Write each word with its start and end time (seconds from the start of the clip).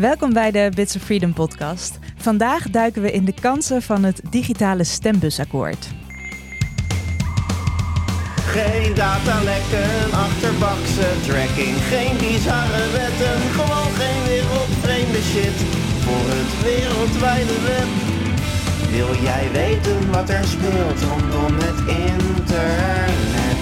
Welkom 0.00 0.32
bij 0.32 0.50
de 0.50 0.70
Bits 0.74 0.96
of 0.96 1.02
Freedom 1.02 1.32
podcast. 1.32 1.98
Vandaag 2.16 2.70
duiken 2.70 3.02
we 3.02 3.12
in 3.12 3.24
de 3.24 3.34
kansen 3.40 3.82
van 3.82 4.04
het 4.04 4.20
digitale 4.30 4.84
stembusakkoord. 4.84 5.88
Geen 8.36 8.94
datalekken, 8.94 10.12
achterbakse 10.12 11.08
tracking, 11.26 11.76
geen 11.76 12.16
bizarre 12.16 12.90
wetten, 12.92 13.40
gewoon 13.58 13.92
geen 14.00 14.22
wereldvreemde 14.26 15.22
shit 15.22 15.56
voor 16.04 16.26
het 16.34 16.62
wereldwijde 16.62 17.60
web. 17.60 17.90
Wil 18.90 19.22
jij 19.22 19.50
weten 19.52 20.10
wat 20.10 20.30
er 20.30 20.44
speelt 20.44 21.00
rondom 21.02 21.54
het 21.58 21.78
internet? 22.06 23.60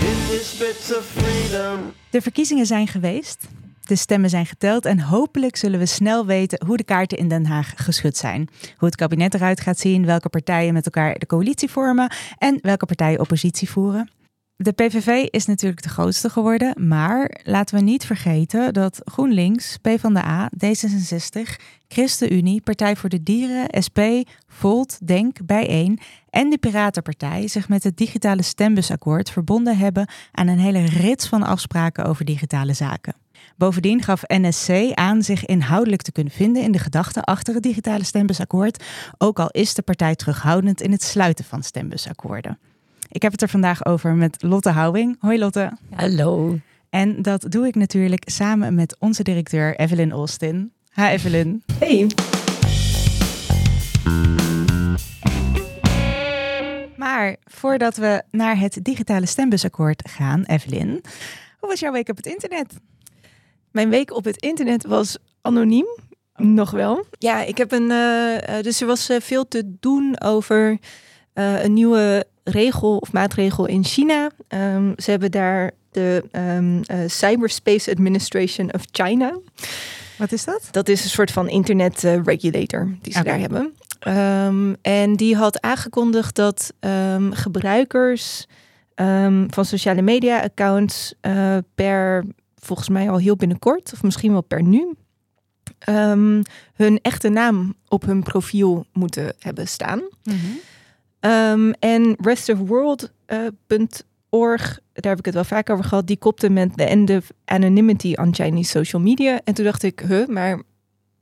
Dit 0.00 0.40
is 0.40 0.56
Bits 0.58 0.96
of 0.96 1.04
Freedom. 1.14 1.78
De 2.10 2.22
verkiezingen 2.22 2.66
zijn 2.66 2.86
geweest. 2.86 3.48
De 3.86 3.96
stemmen 3.96 4.30
zijn 4.30 4.46
geteld 4.46 4.84
en 4.84 5.00
hopelijk 5.00 5.56
zullen 5.56 5.78
we 5.78 5.86
snel 5.86 6.26
weten 6.26 6.66
hoe 6.66 6.76
de 6.76 6.84
kaarten 6.84 7.18
in 7.18 7.28
Den 7.28 7.46
Haag 7.46 7.72
geschud 7.76 8.16
zijn. 8.16 8.48
Hoe 8.76 8.88
het 8.88 8.96
kabinet 8.96 9.34
eruit 9.34 9.60
gaat 9.60 9.78
zien, 9.78 10.06
welke 10.06 10.28
partijen 10.28 10.72
met 10.72 10.84
elkaar 10.84 11.18
de 11.18 11.26
coalitie 11.26 11.70
vormen 11.70 12.12
en 12.38 12.58
welke 12.62 12.86
partijen 12.86 13.20
oppositie 13.20 13.70
voeren. 13.70 14.10
De 14.56 14.72
PVV 14.72 15.26
is 15.30 15.46
natuurlijk 15.46 15.82
de 15.82 15.88
grootste 15.88 16.30
geworden, 16.30 16.88
maar 16.88 17.40
laten 17.44 17.76
we 17.76 17.82
niet 17.82 18.04
vergeten 18.04 18.74
dat 18.74 19.00
GroenLinks, 19.04 19.76
PvdA, 19.76 20.50
D66, 20.64 21.56
ChristenUnie, 21.88 22.60
Partij 22.60 22.96
voor 22.96 23.08
de 23.08 23.22
Dieren, 23.22 23.82
SP, 23.86 24.00
Volt, 24.46 25.06
Denk, 25.06 25.46
Bijeen 25.46 25.98
en 26.30 26.50
de 26.50 26.58
Piratenpartij 26.58 27.48
zich 27.48 27.68
met 27.68 27.84
het 27.84 27.96
digitale 27.96 28.42
stembusakkoord 28.42 29.30
verbonden 29.30 29.78
hebben 29.78 30.08
aan 30.32 30.48
een 30.48 30.58
hele 30.58 30.84
rits 30.84 31.26
van 31.28 31.42
afspraken 31.42 32.04
over 32.04 32.24
digitale 32.24 32.72
zaken. 32.72 33.14
Bovendien 33.56 34.02
gaf 34.02 34.22
NSC 34.26 34.92
aan 34.94 35.22
zich 35.22 35.46
inhoudelijk 35.46 36.02
te 36.02 36.12
kunnen 36.12 36.32
vinden 36.32 36.62
in 36.62 36.72
de 36.72 36.78
gedachten 36.78 37.24
achter 37.24 37.54
het 37.54 37.62
digitale 37.62 38.04
stembusakkoord, 38.04 38.84
ook 39.18 39.38
al 39.38 39.48
is 39.50 39.74
de 39.74 39.82
partij 39.82 40.14
terughoudend 40.14 40.80
in 40.80 40.92
het 40.92 41.02
sluiten 41.02 41.44
van 41.44 41.62
stembusakkoorden. 41.62 42.58
Ik 43.08 43.22
heb 43.22 43.32
het 43.32 43.42
er 43.42 43.48
vandaag 43.48 43.84
over 43.84 44.14
met 44.14 44.42
Lotte 44.42 44.70
Houwing. 44.70 45.16
Hoi 45.20 45.38
Lotte. 45.38 45.72
Hallo. 45.94 46.58
En 46.90 47.22
dat 47.22 47.46
doe 47.48 47.66
ik 47.66 47.74
natuurlijk 47.74 48.22
samen 48.30 48.74
met 48.74 48.96
onze 48.98 49.22
directeur 49.22 49.76
Evelyn 49.76 50.12
Austin. 50.12 50.72
Ha 50.90 51.10
Evelyn. 51.10 51.62
Hey. 51.78 52.06
Maar 56.96 57.36
voordat 57.44 57.96
we 57.96 58.22
naar 58.30 58.58
het 58.58 58.78
digitale 58.82 59.26
stembusakkoord 59.26 60.08
gaan, 60.10 60.42
Evelyn, 60.42 61.00
hoe 61.58 61.68
was 61.68 61.80
jouw 61.80 61.92
week 61.92 62.08
op 62.08 62.16
het 62.16 62.26
internet? 62.26 62.74
Mijn 63.76 63.90
week 63.90 64.14
op 64.14 64.24
het 64.24 64.42
internet 64.42 64.86
was 64.86 65.16
anoniem. 65.42 65.86
Nog 66.36 66.70
wel. 66.70 67.04
Ja, 67.18 67.42
ik 67.42 67.58
heb 67.58 67.72
een. 67.72 67.90
eh, 67.90 68.58
eh, 68.58 68.64
dus 68.64 68.80
er 68.80 68.86
was 68.86 69.08
eh, 69.08 69.20
veel 69.20 69.48
te 69.48 69.76
doen 69.80 70.20
over 70.20 70.78
een 71.34 71.72
nieuwe 71.72 72.26
regel 72.44 72.96
of 72.96 73.12
maatregel 73.12 73.66
in 73.66 73.84
China. 73.84 74.30
Ehm, 74.48 74.92
ze 74.96 75.10
hebben 75.10 75.30
daar 75.30 75.70
de 75.90 76.24
ehm, 76.30 76.82
eh, 76.82 76.98
Cyberspace 77.06 77.90
Administration 77.90 78.72
of 78.72 78.82
China. 78.90 79.38
Wat 80.18 80.32
is 80.32 80.44
dat? 80.44 80.68
Dat 80.70 80.88
is 80.88 81.04
een 81.04 81.10
soort 81.10 81.30
van 81.30 81.48
internet 81.48 82.02
regulator 82.24 82.96
die 83.02 83.12
ze 83.12 83.22
daar 83.22 83.38
hebben. 83.38 83.74
Ehm, 83.98 84.74
en 84.82 85.16
die 85.16 85.36
had 85.36 85.60
aangekondigd 85.60 86.34
dat 86.34 86.72
gebruikers 87.30 88.46
van 89.48 89.64
sociale 89.64 90.02
media 90.02 90.42
accounts 90.42 91.14
per 91.74 92.24
volgens 92.66 92.88
mij 92.88 93.10
al 93.10 93.18
heel 93.18 93.36
binnenkort, 93.36 93.92
of 93.92 94.02
misschien 94.02 94.32
wel 94.32 94.42
per 94.42 94.62
nu, 94.62 94.94
ehm, 95.78 96.42
hun 96.74 96.98
echte 97.02 97.28
naam 97.28 97.74
op 97.88 98.04
hun 98.04 98.22
profiel 98.22 98.86
moeten 98.92 99.34
hebben 99.38 99.68
staan. 99.68 100.02
Ehm, 101.20 101.70
en 101.78 102.16
restofworld.org, 102.20 104.78
daar 104.92 105.10
heb 105.10 105.18
ik 105.18 105.24
het 105.24 105.34
wel 105.34 105.44
vaak 105.44 105.70
over 105.70 105.84
gehad, 105.84 106.06
die 106.06 106.16
kopte 106.18 106.50
met 106.50 106.76
the 106.76 106.84
end 106.84 107.10
of 107.10 107.30
anonymity 107.44 108.14
on 108.20 108.34
Chinese 108.34 108.70
social 108.70 109.02
media. 109.02 109.40
En 109.44 109.54
toen 109.54 109.64
dacht 109.64 109.82
ik, 109.82 110.00
huh, 110.08 110.26
maar 110.26 110.62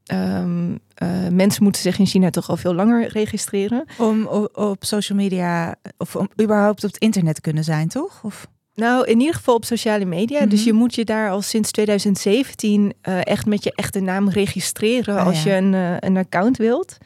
ehm, 0.04 0.76
eh, 0.94 1.28
mensen 1.28 1.62
moeten 1.62 1.82
zich 1.82 1.98
in 1.98 2.06
China 2.06 2.30
toch 2.30 2.48
al 2.48 2.56
veel 2.56 2.74
langer 2.74 3.08
registreren. 3.08 3.84
Om 3.98 4.26
o- 4.26 4.48
op 4.52 4.84
social 4.84 5.18
media 5.18 5.74
of 5.96 6.16
om 6.16 6.28
überhaupt 6.42 6.84
op 6.84 6.90
het 6.92 7.00
internet 7.02 7.34
te 7.34 7.40
kunnen 7.40 7.64
zijn, 7.64 7.88
toch? 7.88 8.20
Of? 8.24 8.46
Nou, 8.74 9.06
in 9.06 9.20
ieder 9.20 9.34
geval 9.34 9.54
op 9.54 9.64
sociale 9.64 10.04
media. 10.04 10.40
Mhm. 10.40 10.48
Dus 10.48 10.64
je 10.64 10.72
moet 10.72 10.94
je 10.94 11.04
daar 11.04 11.30
al 11.30 11.42
sinds 11.42 11.70
2017 11.70 12.92
eh, 13.00 13.26
echt 13.26 13.46
met 13.46 13.64
je 13.64 13.72
echte 13.74 14.00
naam 14.00 14.28
registreren 14.28 15.16
Ah, 15.16 15.26
als 15.26 15.42
ja. 15.42 15.50
je 15.50 15.56
een, 15.56 15.74
eh, 15.74 15.96
een 15.98 16.16
account 16.16 16.56
wilt. 16.56 16.98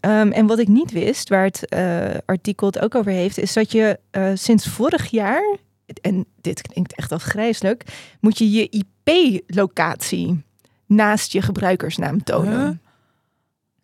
Ehm, 0.00 0.30
en 0.30 0.46
wat 0.46 0.58
ik 0.58 0.68
niet 0.68 0.92
wist, 0.92 1.28
waar 1.28 1.44
het 1.44 1.68
eh, 1.68 2.14
artikel 2.24 2.66
het 2.66 2.78
ook 2.78 2.94
over 2.94 3.12
heeft, 3.12 3.38
is 3.38 3.52
dat 3.52 3.72
je 3.72 3.98
sinds 4.34 4.66
vorig 4.68 5.06
jaar, 5.06 5.56
en 6.00 6.24
dit 6.40 6.62
klinkt 6.62 6.94
echt 6.94 7.12
afgrijzelijk, 7.12 7.84
moet 8.20 8.38
je 8.38 8.50
je 8.50 8.68
IP-locatie 8.68 10.42
naast 10.86 11.32
je 11.32 11.42
gebruikersnaam 11.42 12.24
tonen. 12.24 12.66
Huh? 12.66 12.76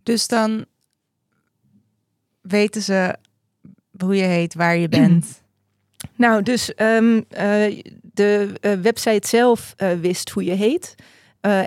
Dus 0.03 0.27
dan 0.27 0.65
weten 2.41 2.83
ze 2.83 3.17
hoe 3.99 4.17
je 4.17 4.23
heet, 4.23 4.55
waar 4.55 4.77
je 4.77 4.89
bent. 4.89 5.27
Nou, 6.17 6.43
dus 6.43 6.75
ehm, 6.75 7.21
eh, 7.29 7.83
de 8.03 8.53
eh, 8.61 8.73
website 8.73 9.29
zelf 9.29 9.75
eh, 9.77 9.93
wist 10.01 10.31
hoe 10.31 10.45
je 10.45 10.53
heet. 10.53 10.95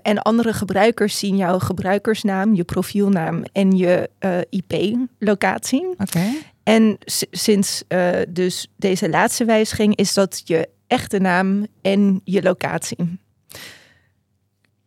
En 0.02 0.22
andere 0.22 0.54
gebruikers 0.54 1.20
zien 1.20 1.38
jouw 1.38 1.60
gebruikersnaam, 1.60 2.56
je 2.56 2.64
profielnaam 2.64 3.44
en 3.52 3.78
je 3.78 4.10
IP-locatie. 4.50 5.88
Oké. 5.98 6.24
En 6.64 6.98
sinds 7.32 7.84
dus 8.30 8.68
deze 8.78 9.10
laatste 9.10 9.46
wijziging 9.46 9.96
is 9.96 10.14
dat 10.14 10.42
je 10.46 10.70
echte 10.88 11.20
naam 11.20 11.68
en 11.82 12.22
je 12.24 12.42
locatie. 12.42 13.20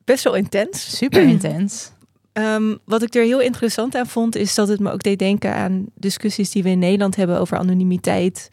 Best 0.04 0.24
wel 0.24 0.34
intens. 0.34 0.96
Super 0.96 1.22
intens. 1.22 1.90
Ehm, 2.32 2.76
wat 2.84 3.02
ik 3.02 3.14
er 3.14 3.24
heel 3.24 3.40
interessant 3.40 3.94
aan 3.94 4.06
vond, 4.06 4.36
is 4.36 4.54
dat 4.54 4.68
het 4.68 4.80
me 4.80 4.92
ook 4.92 5.02
deed 5.02 5.18
denken 5.18 5.54
aan 5.54 5.86
discussies 5.94 6.50
die 6.50 6.62
we 6.62 6.68
in 6.68 6.78
Nederland 6.78 7.16
hebben 7.16 7.38
over 7.38 7.56
anonimiteit. 7.56 8.48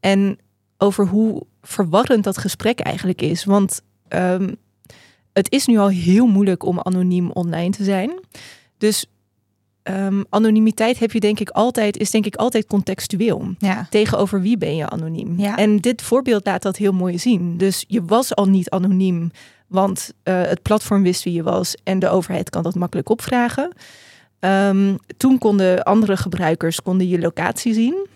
En 0.00 0.38
over 0.78 1.06
hoe 1.06 1.42
verwarrend 1.62 2.24
dat 2.24 2.38
gesprek 2.38 2.80
eigenlijk 2.80 3.22
is. 3.22 3.44
Want 3.44 3.80
ehm, 4.08 4.52
het 5.32 5.52
is 5.52 5.66
nu 5.66 5.78
al 5.78 5.88
heel 5.88 6.26
moeilijk 6.26 6.64
om 6.64 6.80
anoniem 6.80 7.30
online 7.30 7.70
te 7.70 7.84
zijn. 7.84 8.20
Dus 8.78 9.06
ehm, 9.82 10.22
anonimiteit 10.28 10.98
heb 10.98 11.12
je 11.12 11.20
denk 11.20 11.40
ik 11.40 11.50
altijd, 11.50 11.96
is 11.96 12.10
denk 12.10 12.26
ik 12.26 12.36
altijd 12.36 12.66
contextueel. 12.66 13.54
Ja. 13.58 13.86
Tegenover 13.90 14.40
wie 14.40 14.58
ben 14.58 14.76
je 14.76 14.88
anoniem? 14.88 15.38
Ja. 15.38 15.56
En 15.56 15.76
dit 15.76 16.02
voorbeeld 16.02 16.46
laat 16.46 16.62
dat 16.62 16.76
heel 16.76 16.92
mooi 16.92 17.18
zien. 17.18 17.56
Dus 17.56 17.84
je 17.88 18.04
was 18.04 18.34
al 18.34 18.48
niet 18.48 18.70
anoniem, 18.70 19.30
want 19.66 20.12
eh, 20.22 20.42
het 20.42 20.62
platform 20.62 21.02
wist 21.02 21.24
wie 21.24 21.32
je 21.32 21.42
was 21.42 21.76
en 21.82 21.98
de 21.98 22.08
overheid 22.08 22.50
kan 22.50 22.62
dat 22.62 22.74
makkelijk 22.74 23.08
opvragen. 23.08 23.72
Ehm, 24.38 24.96
toen 25.16 25.38
konden 25.38 25.82
andere 25.82 26.16
gebruikers 26.16 26.82
konden 26.82 27.08
je 27.08 27.18
locatie 27.18 27.74
zien. 27.74 28.06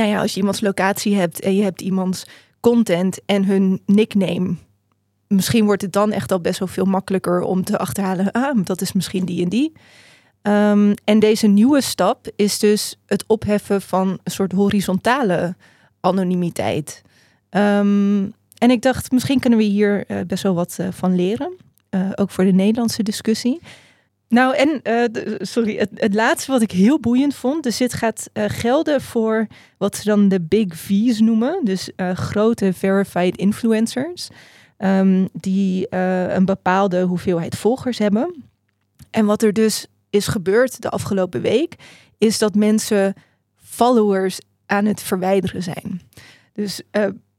Nou 0.00 0.12
ja, 0.12 0.20
als 0.20 0.34
je 0.34 0.40
iemands 0.40 0.60
locatie 0.60 1.16
hebt 1.16 1.40
en 1.40 1.56
je 1.56 1.62
hebt 1.62 1.80
iemands 1.80 2.26
content 2.60 3.18
en 3.26 3.44
hun 3.44 3.80
nickname, 3.86 4.54
misschien 5.26 5.64
wordt 5.64 5.82
het 5.82 5.92
dan 5.92 6.12
echt 6.12 6.32
al 6.32 6.40
best 6.40 6.58
wel 6.58 6.68
veel 6.68 6.84
makkelijker 6.84 7.42
om 7.42 7.64
te 7.64 7.78
achterhalen. 7.78 8.32
Ah, 8.32 8.64
dat 8.64 8.80
is 8.80 8.92
misschien 8.92 9.24
die 9.24 9.42
en 9.42 9.48
die. 9.48 9.72
Ehm, 10.42 10.94
en 11.04 11.18
deze 11.18 11.46
nieuwe 11.46 11.80
stap 11.80 12.30
is 12.36 12.58
dus 12.58 12.98
het 13.06 13.24
opheffen 13.26 13.82
van 13.82 14.08
een 14.08 14.32
soort 14.32 14.52
horizontale 14.52 15.54
anonimiteit. 16.00 17.02
Ehm, 17.50 18.26
en 18.58 18.70
ik 18.70 18.82
dacht, 18.82 19.12
misschien 19.12 19.40
kunnen 19.40 19.58
we 19.58 19.64
hier 19.64 20.04
eh, 20.06 20.20
best 20.26 20.42
wel 20.42 20.54
wat 20.54 20.76
eh, 20.78 20.88
van 20.90 21.14
leren. 21.14 21.52
Eh, 21.88 22.10
ook 22.14 22.30
voor 22.30 22.44
de 22.44 22.52
Nederlandse 22.52 23.02
discussie. 23.02 23.60
Nou, 24.30 24.56
en 24.56 24.82
eh, 24.82 25.34
sorry, 25.38 25.76
het, 25.94 26.14
laatste 26.14 26.52
wat 26.52 26.62
ik 26.62 26.70
heel 26.70 27.00
boeiend 27.00 27.34
vond. 27.34 27.62
Dus 27.62 27.76
dit 27.76 27.92
gaat 27.92 28.30
eh, 28.32 28.44
gelden 28.48 29.00
voor 29.00 29.46
wat 29.78 29.96
ze 29.96 30.04
dan 30.04 30.28
de 30.28 30.40
big 30.40 30.76
V's 30.76 31.20
noemen. 31.20 31.64
Dus 31.64 31.90
eh, 31.96 32.12
grote 32.12 32.72
verified 32.72 33.36
influencers. 33.36 34.28
ehm, 34.76 35.26
die 35.32 35.96
een 36.34 36.44
bepaalde 36.44 37.02
hoeveelheid 37.02 37.56
volgers 37.56 37.98
hebben. 37.98 38.44
En 39.10 39.26
wat 39.26 39.42
er 39.42 39.52
dus 39.52 39.86
is 40.10 40.26
gebeurd 40.26 40.82
de 40.82 40.90
afgelopen 40.90 41.40
week, 41.40 41.74
is 42.18 42.38
dat 42.38 42.54
mensen 42.54 43.14
followers 43.56 44.38
aan 44.66 44.84
het 44.84 45.02
verwijderen 45.02 45.62
zijn. 45.62 46.00
Dus 46.52 46.82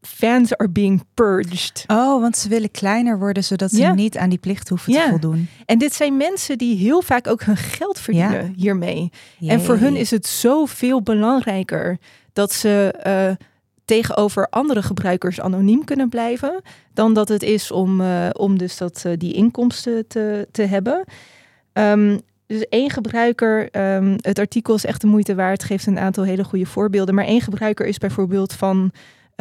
fans 0.01 0.55
are 0.57 0.69
being 0.69 1.03
purged. 1.13 1.83
Oh, 1.87 2.21
want 2.21 2.37
ze 2.37 2.49
willen 2.49 2.71
kleiner 2.71 3.19
worden, 3.19 3.43
zodat 3.43 3.71
ze 3.71 3.77
Ja. 3.77 3.93
niet 3.93 4.17
aan 4.17 4.29
die 4.29 4.39
plicht 4.39 4.69
hoeven 4.69 4.93
Ja. 4.93 5.03
te 5.03 5.09
voldoen. 5.09 5.47
En 5.65 5.77
dit 5.77 5.93
zijn 5.93 6.17
mensen 6.17 6.57
die 6.57 6.77
heel 6.77 7.01
vaak 7.01 7.27
ook 7.27 7.43
hun 7.43 7.57
geld 7.57 7.99
verdienen 7.99 8.53
hiermee. 8.55 9.11
En 9.47 9.61
voor 9.61 9.77
hun 9.77 9.95
is 9.95 10.11
het 10.11 10.27
zoveel 10.27 11.01
belangrijker 11.01 11.97
dat 12.33 12.53
ze 12.53 12.93
eh, 13.03 13.45
tegenover 13.85 14.47
andere 14.49 14.81
gebruikers 14.83 15.41
anoniem 15.41 15.83
kunnen 15.83 16.09
blijven, 16.09 16.61
dan 16.93 17.13
dat 17.13 17.27
het 17.27 17.43
is 17.43 17.71
om, 17.71 18.01
uh, 18.01 18.27
om 18.33 18.57
dus 18.57 18.77
dat, 18.77 19.03
uh, 19.05 19.13
die 19.17 19.33
inkomsten 19.33 20.07
te, 20.07 20.47
te 20.51 20.61
hebben. 20.61 21.03
Um, 21.73 22.19
dus 22.45 22.67
één 22.69 22.89
gebruiker, 22.89 23.69
um, 23.95 24.15
het 24.21 24.39
artikel 24.39 24.75
is 24.75 24.85
echt 24.85 25.01
de 25.01 25.07
moeite 25.07 25.35
waard, 25.35 25.63
geeft 25.63 25.85
een 25.87 25.99
aantal 25.99 26.23
hele 26.23 26.43
goede 26.43 26.65
voorbeelden. 26.65 27.15
Maar 27.15 27.25
één 27.25 27.41
gebruiker 27.41 27.85
is 27.85 27.97
bijvoorbeeld 27.97 28.53
van 28.53 28.91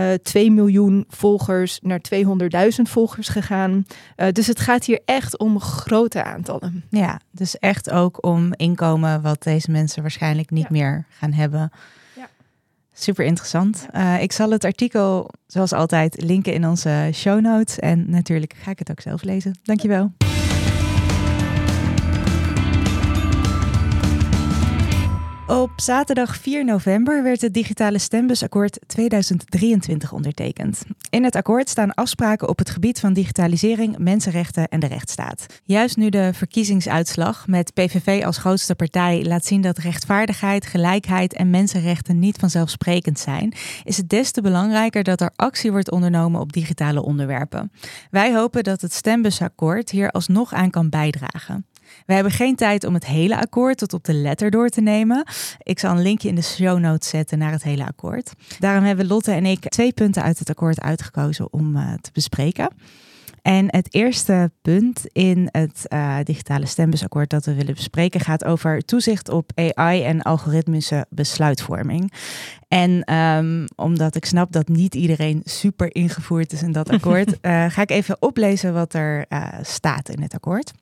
uh, 0.00 0.12
2 0.22 0.50
miljoen 0.50 1.04
volgers 1.08 1.78
naar 1.82 2.00
200.000 2.14 2.82
volgers 2.82 3.28
gegaan. 3.28 3.86
Uh, 4.16 4.26
dus 4.32 4.46
het 4.46 4.60
gaat 4.60 4.84
hier 4.84 5.00
echt 5.04 5.38
om 5.38 5.60
grote 5.60 6.24
aantallen. 6.24 6.84
Ja, 6.90 7.20
dus 7.30 7.58
echt 7.58 7.90
ook 7.90 8.26
om 8.26 8.52
inkomen 8.56 9.22
wat 9.22 9.42
deze 9.42 9.70
mensen 9.70 10.02
waarschijnlijk 10.02 10.50
niet 10.50 10.62
ja. 10.62 10.68
meer 10.70 11.04
gaan 11.08 11.32
hebben. 11.32 11.70
Ja. 12.16 12.28
Super 12.92 13.24
interessant. 13.24 13.86
Uh, 13.92 14.22
ik 14.22 14.32
zal 14.32 14.50
het 14.50 14.64
artikel 14.64 15.30
zoals 15.46 15.72
altijd 15.72 16.22
linken 16.22 16.52
in 16.52 16.66
onze 16.66 17.10
show 17.12 17.40
notes. 17.40 17.78
En 17.78 18.10
natuurlijk 18.10 18.54
ga 18.62 18.70
ik 18.70 18.78
het 18.78 18.90
ook 18.90 19.00
zelf 19.00 19.22
lezen. 19.22 19.58
Dankjewel. 19.62 20.12
Op 25.50 25.70
zaterdag 25.76 26.36
4 26.36 26.64
november 26.64 27.22
werd 27.22 27.40
het 27.40 27.54
Digitale 27.54 27.98
Stembusakkoord 27.98 28.78
2023 28.86 30.12
ondertekend. 30.12 30.82
In 31.08 31.24
het 31.24 31.36
akkoord 31.36 31.68
staan 31.68 31.94
afspraken 31.94 32.48
op 32.48 32.58
het 32.58 32.70
gebied 32.70 33.00
van 33.00 33.12
digitalisering, 33.12 33.98
mensenrechten 33.98 34.68
en 34.68 34.80
de 34.80 34.86
rechtsstaat. 34.86 35.46
Juist 35.64 35.96
nu 35.96 36.08
de 36.08 36.30
verkiezingsuitslag 36.34 37.46
met 37.46 37.74
PVV 37.74 38.22
als 38.24 38.38
grootste 38.38 38.74
partij 38.74 39.24
laat 39.24 39.44
zien 39.44 39.60
dat 39.60 39.78
rechtvaardigheid, 39.78 40.66
gelijkheid 40.66 41.34
en 41.34 41.50
mensenrechten 41.50 42.18
niet 42.18 42.38
vanzelfsprekend 42.38 43.18
zijn, 43.18 43.54
is 43.84 43.96
het 43.96 44.08
des 44.08 44.30
te 44.30 44.42
belangrijker 44.42 45.02
dat 45.02 45.20
er 45.20 45.32
actie 45.36 45.70
wordt 45.70 45.90
ondernomen 45.90 46.40
op 46.40 46.52
digitale 46.52 47.02
onderwerpen. 47.02 47.72
Wij 48.10 48.34
hopen 48.34 48.64
dat 48.64 48.80
het 48.80 48.92
stembusakkoord 48.92 49.90
hier 49.90 50.10
alsnog 50.10 50.52
aan 50.52 50.70
kan 50.70 50.88
bijdragen. 50.88 51.64
We 52.06 52.14
hebben 52.14 52.32
geen 52.32 52.56
tijd 52.56 52.84
om 52.84 52.94
het 52.94 53.06
hele 53.06 53.36
akkoord 53.36 53.78
tot 53.78 53.92
op 53.92 54.04
de 54.04 54.14
letter 54.14 54.50
door 54.50 54.68
te 54.68 54.80
nemen. 54.80 55.26
Ik 55.62 55.78
zal 55.78 55.90
een 55.90 56.02
linkje 56.02 56.28
in 56.28 56.34
de 56.34 56.42
show 56.42 56.78
notes 56.78 57.08
zetten 57.08 57.38
naar 57.38 57.52
het 57.52 57.62
hele 57.62 57.86
akkoord. 57.86 58.32
Daarom 58.58 58.84
hebben 58.84 59.06
Lotte 59.06 59.32
en 59.32 59.46
ik 59.46 59.68
twee 59.68 59.92
punten 59.92 60.22
uit 60.22 60.38
het 60.38 60.50
akkoord 60.50 60.80
uitgekozen 60.80 61.52
om 61.52 61.76
uh, 61.76 61.92
te 62.00 62.10
bespreken. 62.12 62.68
En 63.42 63.66
het 63.70 63.94
eerste 63.94 64.50
punt 64.62 65.06
in 65.12 65.48
het 65.50 65.84
uh, 65.88 66.16
digitale 66.24 66.66
stembusakkoord 66.66 67.30
dat 67.30 67.44
we 67.44 67.54
willen 67.54 67.74
bespreken 67.74 68.20
gaat 68.20 68.44
over 68.44 68.84
toezicht 68.84 69.28
op 69.28 69.50
AI 69.54 70.02
en 70.02 70.22
algoritmische 70.22 71.06
besluitvorming. 71.08 72.12
En 72.68 73.14
um, 73.14 73.64
omdat 73.76 74.14
ik 74.14 74.24
snap 74.24 74.52
dat 74.52 74.68
niet 74.68 74.94
iedereen 74.94 75.40
super 75.44 75.94
ingevoerd 75.94 76.52
is 76.52 76.62
in 76.62 76.72
dat 76.72 76.90
akkoord, 76.90 77.28
uh, 77.28 77.64
ga 77.74 77.82
ik 77.82 77.90
even 77.90 78.16
oplezen 78.20 78.74
wat 78.74 78.94
er 78.94 79.24
uh, 79.28 79.48
staat 79.62 80.08
in 80.08 80.22
het 80.22 80.34
akkoord. 80.34 80.72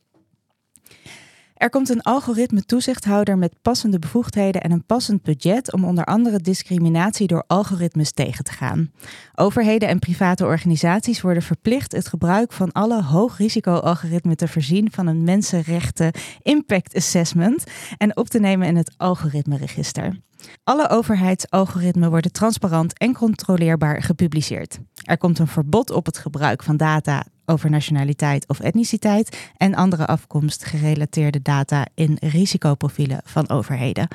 Er 1.59 1.71
komt 1.71 1.89
een 1.89 2.03
algoritme 2.03 2.63
toezichthouder 2.63 3.39
met 3.39 3.63
passende 3.63 3.99
bevoegdheden 3.99 4.63
en 4.63 4.71
een 4.71 4.85
passend 4.85 5.23
budget 5.23 5.73
om 5.73 5.85
onder 5.85 6.05
andere 6.05 6.41
discriminatie 6.41 7.27
door 7.27 7.45
algoritmes 7.47 8.13
tegen 8.13 8.45
te 8.45 8.53
gaan. 8.53 8.93
Overheden 9.35 9.89
en 9.89 9.99
private 9.99 10.45
organisaties 10.45 11.21
worden 11.21 11.43
verplicht 11.43 11.93
het 11.93 12.09
gebruik 12.09 12.53
van 12.53 12.73
alle 12.73 13.03
hoogrisico-algoritmen 13.03 14.37
te 14.37 14.49
voorzien 14.49 14.89
van 14.93 15.07
een 15.07 15.25
mensenrechten 15.25 16.13
impact 16.43 16.95
assessment 16.95 17.65
en 17.97 18.17
op 18.17 18.29
te 18.29 18.39
nemen 18.39 18.67
in 18.67 18.77
het 18.77 18.95
algoritmeregister. 18.97 20.17
Alle 20.65 20.89
overheidsalgoritmen 20.89 22.11
worden 22.11 22.33
transparant 22.33 22.99
en 22.99 23.15
controleerbaar 23.15 24.03
gepubliceerd. 24.03 24.79
Er 25.03 25.19
komt 25.19 25.39
een 25.39 25.47
verbod 25.47 25.91
op 25.91 26.07
het 26.07 26.19
gebruik 26.19 26.63
van 26.63 26.77
data 26.77 27.25
over 27.49 27.71
nationaliteit 27.71 28.49
of 28.49 28.61
etniciteit 28.61 29.51
en 29.57 29.75
andere 29.75 30.07
afkomst 30.07 30.65
gerelateerde 30.65 31.43
data 31.43 31.87
in 31.95 32.17
risicoprofielen 32.21 33.21
van 33.25 33.49
overheden. 33.49 34.09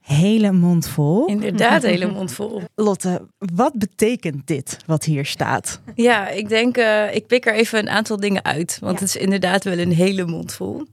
Hele 0.00 0.52
mond 0.52 0.88
vol. 0.88 1.26
Inderdaad, 1.26 1.82
hele 1.82 2.10
mond 2.10 2.32
vol. 2.32 2.62
Lotte, 2.74 3.26
wat 3.38 3.72
betekent 3.74 4.46
dit 4.46 4.76
wat 4.86 5.04
hier 5.04 5.26
staat? 5.26 5.80
Ja, 5.94 6.28
ik 6.28 6.48
denk, 6.48 6.76
uh, 6.76 7.14
ik 7.14 7.26
pik 7.26 7.46
er 7.46 7.54
even 7.54 7.78
een 7.78 7.88
aantal 7.88 8.16
dingen 8.16 8.44
uit, 8.44 8.78
want 8.80 8.98
ja. 8.98 9.04
het 9.04 9.14
is 9.14 9.22
inderdaad 9.22 9.64
wel 9.64 9.78
een 9.78 9.92
hele 9.92 10.26
mond 10.26 10.52
vol. 10.52 10.86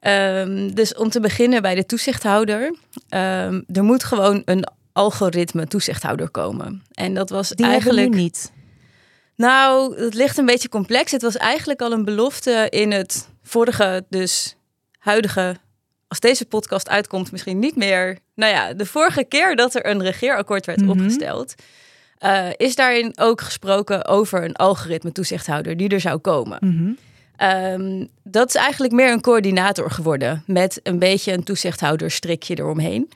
Um, 0.00 0.74
dus 0.74 0.94
om 0.94 1.08
te 1.08 1.20
beginnen 1.20 1.62
bij 1.62 1.74
de 1.74 1.86
toezichthouder. 1.86 2.62
Um, 2.64 3.64
er 3.72 3.84
moet 3.84 4.04
gewoon 4.04 4.42
een 4.44 4.66
algoritme 4.92 5.66
toezichthouder 5.66 6.28
komen. 6.30 6.82
En 6.92 7.14
dat 7.14 7.30
was 7.30 7.48
Die 7.48 7.66
eigenlijk. 7.66 8.14
niet. 8.14 8.52
Nou, 9.36 10.00
het 10.00 10.14
ligt 10.14 10.38
een 10.38 10.46
beetje 10.46 10.68
complex. 10.68 11.12
Het 11.12 11.22
was 11.22 11.36
eigenlijk 11.36 11.80
al 11.80 11.92
een 11.92 12.04
belofte 12.04 12.66
in 12.70 12.92
het 12.92 13.28
vorige, 13.42 14.04
dus 14.08 14.56
huidige, 14.98 15.56
als 16.08 16.20
deze 16.20 16.46
podcast 16.46 16.88
uitkomt, 16.88 17.32
misschien 17.32 17.58
niet 17.58 17.76
meer. 17.76 18.18
Nou 18.34 18.52
ja, 18.52 18.72
de 18.72 18.86
vorige 18.86 19.24
keer 19.24 19.56
dat 19.56 19.74
er 19.74 19.86
een 19.86 20.02
regeerakkoord 20.02 20.66
werd 20.66 20.80
mm 20.80 20.88
-hmm. 20.88 21.00
opgesteld, 21.00 21.54
uh, 22.24 22.48
is 22.56 22.74
daarin 22.74 23.12
ook 23.18 23.40
gesproken 23.40 24.06
over 24.06 24.44
een 24.44 24.56
algoritme 24.56 25.12
toezichthouder 25.12 25.76
die 25.76 25.88
er 25.88 26.00
zou 26.00 26.18
komen. 26.18 26.58
Mm 26.60 26.96
-hmm. 27.38 27.48
um, 27.48 28.08
dat 28.22 28.48
is 28.48 28.54
eigenlijk 28.54 28.92
meer 28.92 29.12
een 29.12 29.20
coördinator 29.20 29.90
geworden 29.90 30.42
met 30.46 30.80
een 30.82 30.98
beetje 30.98 31.32
een 31.32 31.44
toezichthouderstrikje 31.44 32.58
eromheen. 32.58 33.10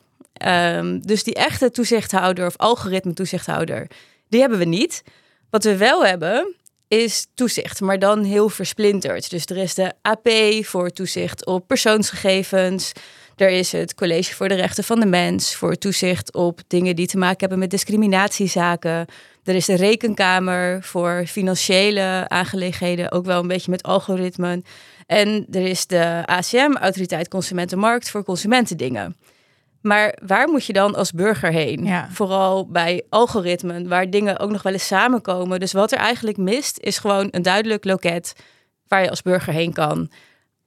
Um, 0.47 1.07
dus 1.07 1.25
die 1.25 1.35
echte 1.35 1.71
toezichthouder 1.71 2.47
of 2.47 2.57
algoritme 2.57 3.13
toezichthouder, 3.13 3.87
die 4.29 4.41
hebben 4.41 4.59
we 4.59 4.65
niet. 4.65 5.03
Wat 5.51 5.65
we 5.65 5.77
wel 5.77 6.05
hebben 6.05 6.55
is 6.89 7.27
toezicht, 7.35 7.81
maar 7.81 7.99
dan 7.99 8.25
heel 8.25 8.49
versplinterd. 8.49 9.31
Dus 9.31 9.45
er 9.45 9.57
is 9.57 9.75
de 9.75 9.93
AP 10.03 10.29
voor 10.65 10.91
toezicht 10.91 11.47
op 11.47 11.67
persoonsgegevens. 11.67 12.93
Er 13.37 13.51
is 13.51 13.73
het 13.73 13.95
College 13.95 14.35
voor 14.35 14.49
de 14.49 14.55
Rechten 14.55 14.85
van 14.85 15.01
de 15.01 15.07
Mens 15.07 15.55
voor 15.55 15.75
toezicht 15.77 16.35
op 16.35 16.61
dingen 16.67 16.97
die 16.97 17.07
te 17.07 17.19
maken 17.19 17.39
hebben 17.39 17.59
met 17.59 17.71
discriminatiezaken. 17.71 19.07
Er 19.45 19.55
is 19.55 19.67
de 19.67 19.75
Rekenkamer 19.75 20.83
voor 20.83 21.25
financiële 21.27 22.25
aangelegenheden, 22.29 23.13
ook 23.13 23.25
wel 23.25 23.41
een 23.41 23.49
beetje 23.49 23.71
met 23.71 23.83
algoritmen. 23.83 24.65
En 25.07 25.47
er 25.51 25.67
is 25.67 25.87
de 25.87 26.23
ACM, 26.25 26.77
Autoriteit 26.77 27.29
Consumentenmarkt, 27.29 28.11
voor 28.11 28.25
consumentendingen. 28.25 29.17
Maar 29.81 30.19
waar 30.27 30.49
moet 30.49 30.65
je 30.65 30.73
dan 30.73 30.95
als 30.95 31.13
burger 31.13 31.53
heen? 31.53 31.85
Ja. 31.85 32.09
Vooral 32.11 32.67
bij 32.67 33.03
algoritmen, 33.09 33.89
waar 33.89 34.11
dingen 34.11 34.39
ook 34.39 34.51
nog 34.51 34.63
wel 34.63 34.73
eens 34.73 34.87
samenkomen. 34.87 35.61
Dus 35.61 35.73
wat 35.73 35.93
er 35.93 35.99
eigenlijk 35.99 36.37
mist, 36.37 36.79
is 36.79 36.99
gewoon 36.99 37.29
een 37.31 37.43
duidelijk 37.43 37.85
loket 37.85 38.35
waar 38.89 39.03
je 39.03 39.11
als 39.11 39.23
burger 39.23 39.53
heen 39.53 39.73
kan 39.73 40.11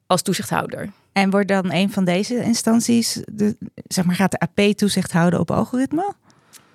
als 0.08 0.22
toezichthouder. 0.22 0.92
En 1.12 1.30
wordt 1.30 1.48
dan 1.48 1.72
een 1.72 1.92
van 1.92 2.06
deze 2.06 2.44
instanties, 2.44 3.22
de, 3.32 3.58
zeg 3.88 4.06
maar, 4.06 4.16
gaat 4.16 4.32
de 4.32 4.40
AP 4.40 4.60
toezicht 4.78 5.12
houden 5.12 5.40
op 5.40 5.52
algoritme? 5.52 6.14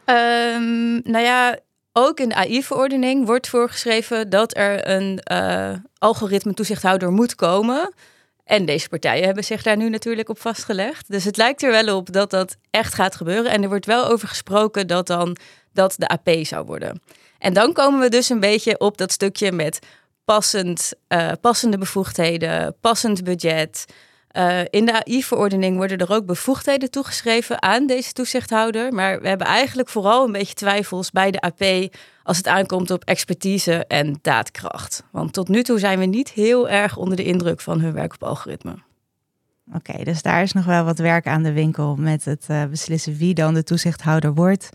Um, 0.05 1.01
nou 1.05 1.25
ja, 1.25 1.59
ook 1.93 2.21
in 2.21 2.29
de 2.29 2.35
AI-verordening 2.35 3.27
wordt 3.27 3.49
voorgeschreven 3.49 4.31
dat 4.31 4.57
er 4.57 4.89
een 4.89 5.21
uh, 5.33 5.71
algoritme 5.99 6.55
toezichthouder 6.55 7.13
moet 7.13 7.35
komen. 7.35 7.95
En 8.49 8.65
deze 8.65 8.89
partijen 8.89 9.25
hebben 9.25 9.45
zich 9.45 9.63
daar 9.63 9.77
nu 9.77 9.89
natuurlijk 9.89 10.29
op 10.29 10.41
vastgelegd. 10.41 11.11
Dus 11.11 11.25
het 11.25 11.37
lijkt 11.37 11.63
er 11.63 11.71
wel 11.71 11.97
op 11.97 12.13
dat 12.13 12.31
dat 12.31 12.57
echt 12.71 12.95
gaat 12.95 13.17
gebeuren. 13.17 13.51
En 13.51 13.63
er 13.63 13.69
wordt 13.69 13.87
wel 13.87 14.07
over 14.07 14.29
gesproken 14.29 14.87
dat 14.87 15.07
dan 15.07 15.37
dat 15.73 15.95
de 15.99 16.09
AP 16.09 16.29
zou 16.43 16.67
worden. 16.67 17.03
En 17.39 17.53
dan 17.53 17.73
komen 17.73 18.01
we 18.01 18.09
dus 18.09 18.29
een 18.29 18.41
beetje 18.41 18.79
op 18.79 18.99
dat 18.99 19.13
stukje 19.13 19.53
met 19.53 19.79
passend, 20.25 20.93
uh, 21.09 21.33
passende 21.41 21.79
bevoegdheden, 21.79 22.77
passend 22.81 23.25
budget. 23.25 23.85
Uh, 24.33 24.61
in 24.71 24.85
de 24.87 24.93
AI-verordening 24.93 25.77
worden 25.77 25.99
er 25.99 26.13
ook 26.13 26.27
bevoegdheden 26.27 26.91
toegeschreven 26.91 27.63
aan 27.63 27.87
deze 27.87 28.13
toezichthouder. 28.13 28.93
Maar 28.93 29.21
we 29.21 29.29
hebben 29.29 29.47
eigenlijk 29.47 29.89
vooral 29.89 30.25
een 30.25 30.33
beetje 30.33 30.55
twijfels 30.55 31.11
bij 31.11 31.31
de 31.31 31.41
AP 31.41 31.95
als 32.29 32.37
het 32.37 32.47
aankomt 32.47 32.91
op 32.91 33.05
expertise 33.05 33.87
en 33.87 34.19
daadkracht. 34.23 35.05
Want 35.11 35.33
tot 35.33 35.49
nu 35.49 35.63
toe 35.63 35.79
zijn 35.79 35.99
we 35.99 36.05
niet 36.05 36.31
heel 36.31 36.69
erg 36.69 36.97
onder 36.97 37.17
de 37.17 37.25
indruk 37.25 37.61
van 37.61 37.81
hun 37.81 37.93
werk 37.93 38.15
op 38.15 38.23
algoritme. 38.23 38.71
Oké, 39.75 39.91
okay, 39.91 40.05
dus 40.05 40.23
daar 40.23 40.43
is 40.43 40.53
nog 40.53 40.65
wel 40.65 40.85
wat 40.85 40.99
werk 40.99 41.27
aan 41.27 41.43
de 41.43 41.53
winkel 41.53 41.97
met 41.97 42.25
het 42.25 42.47
uh, 42.51 42.65
beslissen 42.65 43.17
wie 43.17 43.35
dan 43.35 43.55
de 43.55 43.63
toezichthouder 43.63 44.35
wordt 44.35 44.69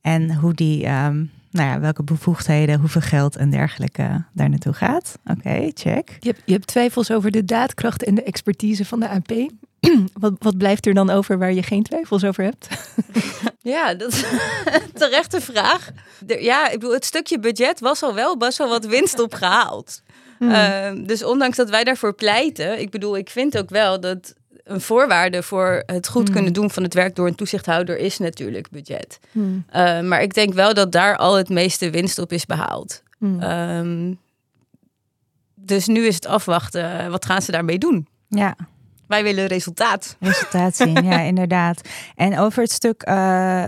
en 0.00 0.34
hoe 0.34 0.54
die, 0.54 0.86
um, 0.86 1.30
nou 1.50 1.68
ja, 1.68 1.80
welke 1.80 2.02
bevoegdheden, 2.02 2.80
hoeveel 2.80 3.00
geld 3.00 3.36
en 3.36 3.50
dergelijke 3.50 4.24
daar 4.32 4.48
naartoe 4.48 4.72
gaat. 4.72 5.18
Oké, 5.24 5.38
okay, 5.38 5.70
check. 5.74 6.16
Je 6.20 6.28
hebt, 6.28 6.42
je 6.44 6.52
hebt 6.52 6.66
twijfels 6.66 7.10
over 7.10 7.30
de 7.30 7.44
daadkracht 7.44 8.04
en 8.04 8.14
de 8.14 8.22
expertise 8.22 8.84
van 8.84 9.00
de 9.00 9.08
AP. 9.08 9.32
wat, 10.20 10.32
wat 10.38 10.58
blijft 10.58 10.86
er 10.86 10.94
dan 10.94 11.10
over 11.10 11.38
waar 11.38 11.52
je 11.52 11.62
geen 11.62 11.82
twijfels 11.82 12.24
over 12.24 12.44
hebt? 12.44 12.68
ja, 13.74 13.94
dat 13.94 14.12
is 14.12 14.22
een 14.64 14.92
terechte 14.92 15.40
vraag. 15.40 15.90
De, 16.26 16.42
ja, 16.42 16.68
ik 16.68 16.78
bedoel, 16.78 16.94
het 16.94 17.04
stukje 17.04 17.38
budget 17.38 17.80
was 17.80 18.02
al 18.02 18.14
wel 18.14 18.36
best 18.36 18.58
wel 18.58 18.68
wat 18.68 18.86
winst 18.86 19.18
opgehaald. 19.18 20.02
Hmm. 20.38 20.50
Uh, 20.50 21.06
dus 21.06 21.24
ondanks 21.24 21.56
dat 21.56 21.70
wij 21.70 21.84
daarvoor 21.84 22.14
pleiten, 22.14 22.80
ik 22.80 22.90
bedoel, 22.90 23.16
ik 23.16 23.30
vind 23.30 23.58
ook 23.58 23.70
wel 23.70 24.00
dat 24.00 24.34
een 24.64 24.80
voorwaarde 24.80 25.42
voor 25.42 25.82
het 25.86 26.08
goed 26.08 26.24
Hmm. 26.24 26.34
kunnen 26.34 26.52
doen 26.52 26.70
van 26.70 26.82
het 26.82 26.94
werk 26.94 27.14
door 27.14 27.26
een 27.26 27.34
toezichthouder 27.34 27.98
is 27.98 28.18
natuurlijk 28.18 28.70
budget. 28.70 29.18
Hmm. 29.32 29.64
Eh, 29.68 30.00
maar 30.00 30.22
ik 30.22 30.34
denk 30.34 30.54
wel 30.54 30.74
dat 30.74 30.92
daar 30.92 31.16
al 31.16 31.34
het 31.34 31.48
meeste 31.48 31.90
winst 31.90 32.18
op 32.18 32.32
is 32.32 32.46
behaald. 32.46 33.02
Hmm. 33.18 33.40
Ehm, 33.40 34.14
dus 35.54 35.86
nu 35.86 36.06
is 36.06 36.14
het 36.14 36.26
afwachten. 36.26 37.10
Wat 37.10 37.24
gaan 37.24 37.42
ze 37.42 37.50
daarmee 37.50 37.78
doen? 37.78 38.06
Ja, 38.28 38.56
Wij 39.08 39.22
willen 39.22 39.46
resultaat. 39.46 40.16
resultaat 40.20 40.76
zien. 40.76 41.04
ja, 41.04 41.20
inderdaad. 41.32 41.80
En 42.14 42.38
over 42.38 42.62
het 42.62 42.72
stuk 42.72 43.02
eh, 43.02 43.64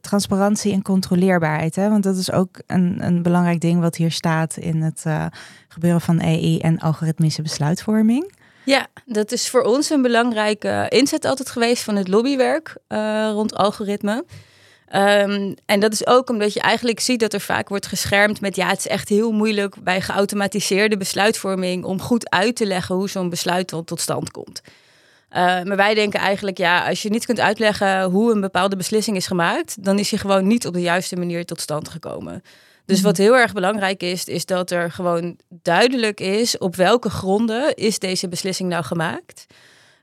transparantie 0.00 0.72
en 0.72 0.82
controleerbaarheid. 0.82 1.76
Hè? 1.76 1.88
Want 1.88 2.02
dat 2.02 2.16
is 2.16 2.32
ook 2.32 2.60
een, 2.66 2.96
een 3.00 3.22
belangrijk 3.22 3.60
ding 3.60 3.80
wat 3.80 3.96
hier 3.96 4.10
staat 4.10 4.56
in 4.56 4.82
het 4.82 5.02
eh, 5.04 5.26
gebeuren 5.68 6.00
van 6.00 6.22
AI 6.22 6.58
en 6.58 6.78
algoritmische 6.78 7.42
besluitvorming. 7.42 8.32
Ja, 8.64 8.86
dat 9.04 9.32
is 9.32 9.50
voor 9.50 9.62
ons 9.62 9.90
een 9.90 10.02
belangrijke 10.02 10.86
inzet 10.88 11.24
altijd 11.24 11.50
geweest 11.50 11.82
van 11.82 11.96
het 11.96 12.08
lobbywerk 12.08 12.76
eh, 12.86 13.28
rond 13.32 13.54
algoritme. 13.54 14.24
Ehm, 14.86 15.52
en 15.66 15.80
dat 15.80 15.92
is 15.92 16.06
ook 16.06 16.30
omdat 16.30 16.52
je 16.52 16.60
eigenlijk 16.60 17.00
ziet 17.00 17.20
dat 17.20 17.32
er 17.32 17.40
vaak 17.40 17.68
wordt 17.68 17.86
geschermd 17.86 18.40
met 18.40 18.56
ja, 18.56 18.68
het 18.68 18.78
is 18.78 18.86
echt 18.86 19.08
heel 19.08 19.32
moeilijk 19.32 19.82
bij 19.82 20.00
geautomatiseerde 20.00 20.96
besluitvorming 20.96 21.84
om 21.84 22.00
goed 22.00 22.30
uit 22.30 22.56
te 22.56 22.66
leggen 22.66 22.94
hoe 22.94 23.08
zo'n 23.08 23.28
besluit 23.28 23.70
dan 23.70 23.84
tot 23.84 24.00
stand 24.00 24.30
komt. 24.30 24.60
Eh, 25.28 25.42
maar 25.62 25.76
wij 25.76 25.94
denken 25.94 26.20
eigenlijk, 26.20 26.58
ja, 26.58 26.88
als 26.88 27.02
je 27.02 27.10
niet 27.10 27.26
kunt 27.26 27.40
uitleggen 27.40 28.02
hoe 28.04 28.32
een 28.32 28.40
bepaalde 28.40 28.76
beslissing 28.76 29.16
is 29.16 29.26
gemaakt, 29.26 29.84
dan 29.84 29.98
is 29.98 30.08
die 30.08 30.18
gewoon 30.18 30.46
niet 30.46 30.66
op 30.66 30.72
de 30.72 30.80
juiste 30.80 31.16
manier 31.16 31.44
tot 31.44 31.60
stand 31.60 31.88
gekomen. 31.88 32.42
Dus 32.84 33.00
wat 33.00 33.16
heel 33.16 33.36
erg 33.36 33.52
belangrijk 33.52 34.02
is, 34.02 34.24
is 34.24 34.44
dat 34.44 34.70
er 34.70 34.90
gewoon 34.90 35.36
duidelijk 35.48 36.20
is 36.20 36.58
op 36.58 36.76
welke 36.76 37.10
gronden 37.10 37.74
is 37.74 37.98
deze 37.98 38.28
beslissing 38.28 38.68
nou 38.68 38.84
gemaakt. 38.84 39.46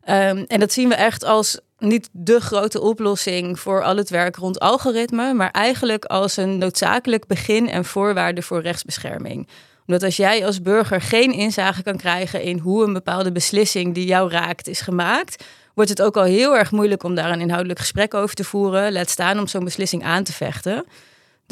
Um, 0.10 0.46
en 0.48 0.60
dat 0.60 0.74
zien 0.74 0.90
we 0.90 0.96
echt 0.96 1.24
als 1.24 1.60
niet 1.78 2.10
de 2.12 2.40
grote 2.40 2.82
oplossing 2.82 3.60
voor 3.60 3.84
al 3.84 3.98
het 3.98 4.10
werk 4.10 4.36
rond 4.36 4.60
algoritme, 4.60 5.34
maar 5.34 5.52
eigenlijk 5.52 6.06
als 6.06 6.38
een 6.38 6.58
noodzakelijk 6.58 7.28
begin 7.28 7.70
en 7.70 7.86
voorwaarde 7.86 8.42
voor 8.42 8.62
rechtsbescherming. 8.62 9.48
Omdat 9.88 10.04
als 10.04 10.16
jij 10.16 10.46
als 10.46 10.62
burger 10.62 11.02
geen 11.02 11.32
inzage 11.32 11.84
kan 11.84 11.98
krijgen 11.98 12.42
in 12.42 12.58
hoe 12.58 12.86
een 12.86 12.94
bepaalde 12.94 13.32
beslissing 13.32 13.94
die 13.94 14.06
jou 14.06 14.32
raakt 14.32 14.68
is 14.68 14.82
gemaakt, 14.82 15.44
wordt 15.74 15.90
het 15.90 16.02
ook 16.02 16.18
al 16.18 16.24
heel 16.24 16.58
erg 16.58 16.72
moeilijk 16.72 17.04
om 17.04 17.16
daar 17.16 17.32
een 17.32 17.42
inhoudelijk 17.42 17.80
gesprek 17.80 18.14
over 18.14 18.36
te 18.36 18.44
voeren. 18.44 18.92
Laat 18.92 19.10
staan 19.10 19.40
om 19.40 19.48
zo'n 19.48 19.64
beslissing 19.64 20.04
aan 20.04 20.24
te 20.24 20.34
vechten. 20.34 20.86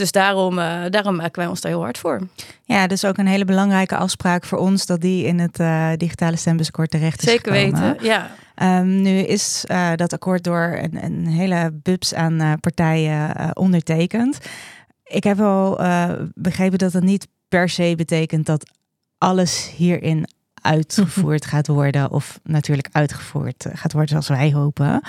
Dus 0.01 0.11
daarom, 0.11 0.57
uh, 0.57 0.81
daarom 0.89 1.15
maken 1.15 1.39
wij 1.41 1.47
ons 1.47 1.61
daar 1.61 1.71
heel 1.71 1.81
hard 1.81 1.97
voor. 1.97 2.21
Ja, 2.63 2.87
dus 2.87 3.05
ook 3.05 3.17
een 3.17 3.27
hele 3.27 3.45
belangrijke 3.45 3.95
afspraak 3.95 4.45
voor 4.45 4.57
ons 4.57 4.85
dat 4.85 5.01
die 5.01 5.25
in 5.25 5.39
het 5.39 5.59
uh, 5.59 5.89
digitale 5.97 6.35
stembusakkoord 6.35 6.89
terecht 6.91 7.21
is 7.21 7.29
Zeker 7.29 7.53
gekomen. 7.53 7.81
weten, 7.81 8.05
ja. 8.05 8.31
Um, 8.79 9.01
nu 9.01 9.17
is 9.17 9.65
uh, 9.67 9.91
dat 9.95 10.13
akkoord 10.13 10.43
door 10.43 10.79
een, 10.81 11.03
een 11.03 11.27
hele 11.27 11.71
bubs 11.73 12.13
aan 12.13 12.59
partijen 12.59 13.55
ondertekend. 13.55 14.37
Ik 15.03 15.23
heb 15.23 15.37
wel 15.37 15.79
begrepen 16.33 16.77
dat 16.77 16.91
dat 16.91 17.03
niet 17.03 17.27
per 17.47 17.69
se 17.69 17.93
betekent 17.97 18.45
dat 18.45 18.69
alles 19.17 19.71
hierin 19.75 20.27
uitgevoerd 20.61 21.45
gaat 21.45 21.67
worden. 21.67 22.11
Of 22.11 22.39
natuurlijk 22.43 22.87
uitgevoerd 22.91 23.65
gaat 23.73 23.93
worden 23.93 24.09
zoals 24.09 24.27
wij 24.27 24.53
hopen. 24.53 25.01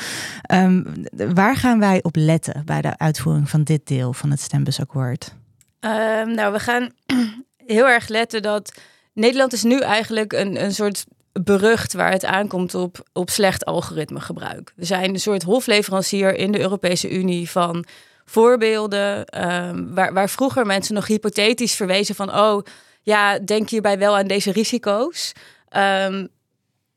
Um, 0.53 1.05
waar 1.35 1.57
gaan 1.57 1.79
wij 1.79 2.03
op 2.03 2.17
letten 2.17 2.63
bij 2.65 2.81
de 2.81 2.99
uitvoering 2.99 3.51
van 3.51 3.63
dit 3.63 3.87
deel 3.87 4.13
van 4.13 4.31
het 4.31 4.41
stembusakkoord? 4.41 5.35
Um, 5.81 6.35
nou, 6.35 6.53
we 6.53 6.59
gaan 6.59 6.91
heel 7.67 7.89
erg 7.89 8.09
letten 8.09 8.43
dat 8.43 8.73
Nederland 9.13 9.53
is 9.53 9.63
nu 9.63 9.81
eigenlijk 9.81 10.33
een, 10.33 10.65
een 10.65 10.75
soort 10.75 11.05
berucht 11.33 11.93
waar 11.93 12.11
het 12.11 12.25
aankomt 12.25 12.75
op, 12.75 13.09
op 13.13 13.31
slecht 13.31 13.65
algoritmegebruik. 13.65 14.73
We 14.77 14.85
zijn 14.85 15.11
een 15.11 15.21
soort 15.21 15.43
hofleverancier 15.43 16.35
in 16.35 16.53
de 16.53 16.61
Europese 16.61 17.11
Unie 17.11 17.51
van 17.51 17.85
voorbeelden 18.25 19.43
um, 19.45 19.95
waar, 19.95 20.13
waar 20.13 20.31
vroeger 20.31 20.67
mensen 20.67 20.95
nog 20.95 21.07
hypothetisch 21.07 21.75
verwezen 21.75 22.15
van 22.15 22.35
oh 22.35 22.63
ja, 23.03 23.39
denk 23.39 23.71
hierbij 23.71 23.99
wel 23.99 24.17
aan 24.17 24.27
deze 24.27 24.53
risico's. 24.53 25.33
Um, 25.77 26.29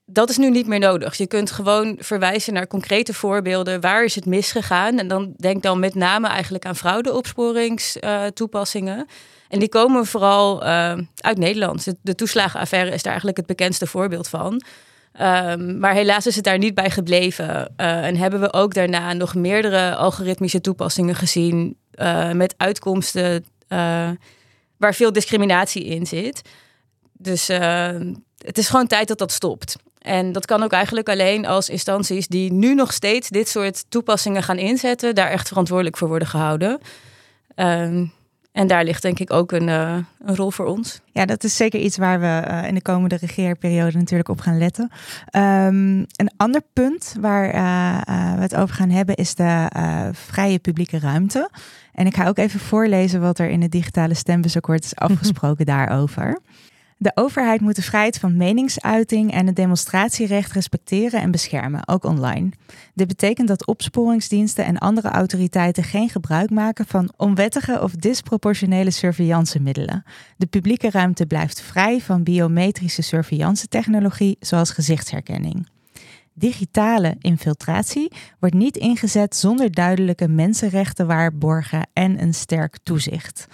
dat 0.06 0.30
is 0.30 0.38
nu 0.38 0.50
niet 0.50 0.68
meer 0.68 0.80
nodig. 0.80 1.16
Je 1.16 1.28
kunt 1.28 1.52
gewoon 1.52 1.96
verwijzen 2.00 2.54
naar 2.54 2.68
concrete 2.68 3.14
voorbeelden. 3.14 3.82
Waar 3.82 4.04
is 4.04 4.16
het 4.16 4.26
misgegaan? 4.26 5.00
En 5.00 5.08
dan 5.08 5.34
denk 5.38 5.64
dan 5.64 5.80
met 5.80 5.96
name 5.96 6.28
eigenlijk 6.28 6.66
aan 6.66 6.76
fraudeopsporingstoepassingen. 6.76 8.98
Uh, 8.98 9.04
en 9.50 9.60
die 9.60 9.70
komen 9.70 10.06
vooral 10.06 10.64
uh, 10.64 10.94
uit 11.16 11.38
Nederland. 11.38 11.88
De, 12.02 12.16
toeslagenaffaire 12.16 12.92
is 12.92 13.02
daar 13.02 13.12
eigenlijk 13.12 13.38
het 13.38 13.46
bekendste 13.46 13.88
voorbeeld 13.88 14.28
van. 14.28 14.64
Um, 15.22 15.80
maar 15.80 15.94
helaas 15.94 16.28
is 16.28 16.36
het 16.36 16.44
daar 16.44 16.58
niet 16.58 16.76
bij 16.76 16.90
gebleven. 16.90 17.74
Uh, 17.78 18.06
en 18.06 18.16
hebben 18.16 18.40
we 18.40 18.54
ook 18.54 18.74
daarna 18.74 19.14
nog 19.14 19.36
meerdere 19.36 19.96
algoritmische 19.96 20.62
toepassingen 20.62 21.16
gezien. 21.16 21.78
Uh, 21.96 22.32
met 22.32 22.54
uitkomsten 22.58 23.46
uh, 23.70 24.10
waar 24.86 24.96
veel 24.96 25.12
discriminatie 25.12 25.84
in 25.84 26.06
zit. 26.06 26.42
Dus 27.14 27.48
het 28.38 28.58
is 28.58 28.70
gewoon 28.70 28.88
tijd 28.88 29.08
dat 29.08 29.18
dat 29.18 29.32
stopt. 29.32 29.76
En 30.00 30.32
dat 30.32 30.46
kan 30.46 30.64
ook 30.64 30.72
eigenlijk 30.72 31.10
alleen 31.10 31.46
als 31.46 31.70
instanties 31.70 32.28
die 32.28 32.54
nu 32.54 32.76
nog 32.76 32.94
steeds 32.94 33.30
dit 33.30 33.48
soort 33.48 33.86
toepassingen 33.90 34.44
gaan 34.44 34.58
inzetten, 34.58 35.16
daar 35.16 35.30
echt 35.30 35.48
verantwoordelijk 35.48 35.98
voor 35.98 36.08
worden 36.08 36.28
gehouden. 36.28 36.80
Um, 37.56 38.14
en 38.56 38.68
daar 38.68 38.84
ligt 38.84 39.02
denk 39.02 39.20
ik 39.20 39.34
ook 39.34 39.52
een, 39.52 39.68
uh, 39.68 39.98
een, 40.20 40.36
rol 40.36 40.52
voor 40.52 40.66
ons. 40.66 41.02
Ja, 41.12 41.26
dat 41.26 41.44
is 41.44 41.56
zeker 41.56 41.80
iets 41.80 41.98
waar 41.98 42.20
we 42.20 42.48
uh, 42.48 42.68
in 42.68 42.74
de 42.74 42.82
komende 42.82 43.16
regeerperiode 43.16 43.98
natuurlijk 43.98 44.30
op 44.30 44.40
gaan 44.40 44.58
letten. 44.58 44.92
Um, 45.32 46.06
een 46.16 46.32
ander 46.38 46.62
punt 46.74 47.16
waar 47.20 47.56
uh, 47.56 48.36
we 48.36 48.42
het 48.42 48.56
over 48.56 48.76
gaan 48.76 48.90
hebben 48.90 49.16
is 49.16 49.36
de 49.36 49.68
vrije 50.12 50.60
publieke 50.60 51.00
ruimte. 51.00 51.50
En 51.94 52.06
ik 52.06 52.16
ga 52.16 52.28
ook 52.28 52.38
even 52.38 52.60
voorlezen 52.60 53.22
wat 53.22 53.40
er 53.40 53.50
in 53.50 53.62
het 53.62 53.72
digitale 53.72 54.14
stembusakkoord 54.14 54.84
is 54.84 54.96
afgesproken 55.10 55.66
daarover. 55.66 56.40
De 56.98 57.12
overheid 57.16 57.62
moet 57.62 57.76
de 57.76 57.82
vrijheid 57.82 58.18
van 58.18 58.38
meningsuiting 58.38 59.32
en 59.32 59.46
het 59.46 59.56
demonstratierecht 59.56 60.52
respecteren 60.52 61.22
en 61.22 61.32
beschermen, 61.32 61.88
ook 61.88 62.04
online. 62.04 62.50
Dit 62.94 63.08
betekent 63.08 63.48
dat 63.48 63.66
opsporingsdiensten 63.66 64.66
en 64.66 64.78
andere 64.78 65.10
autoriteiten 65.10 65.84
geen 65.84 66.10
gebruik 66.10 66.50
maken 66.50 66.86
van 66.86 67.14
onwettige 67.18 67.82
of 67.82 67.92
disproportionele 67.92 68.92
surveillancemiddelen. 68.92 70.04
De 70.38 70.46
publieke 70.46 70.90
ruimte 70.90 71.26
blijft 71.26 71.62
vrij 71.62 72.02
van 72.02 72.24
biometrische 72.24 73.02
surveillance-technologie, 73.02 74.38
zoals 74.40 74.72
gezichtsherkenning. 74.72 75.68
Digitale 76.34 77.16
infiltratie 77.20 78.12
wordt 78.40 78.56
niet 78.56 78.78
ingezet 78.78 79.36
zonder 79.36 79.72
duidelijke 79.72 80.28
mensenrechten 80.28 81.08
waarborgen 81.08 81.88
en 81.94 82.22
een 82.22 82.34
sterk 82.34 82.78
toezicht 82.84 83.48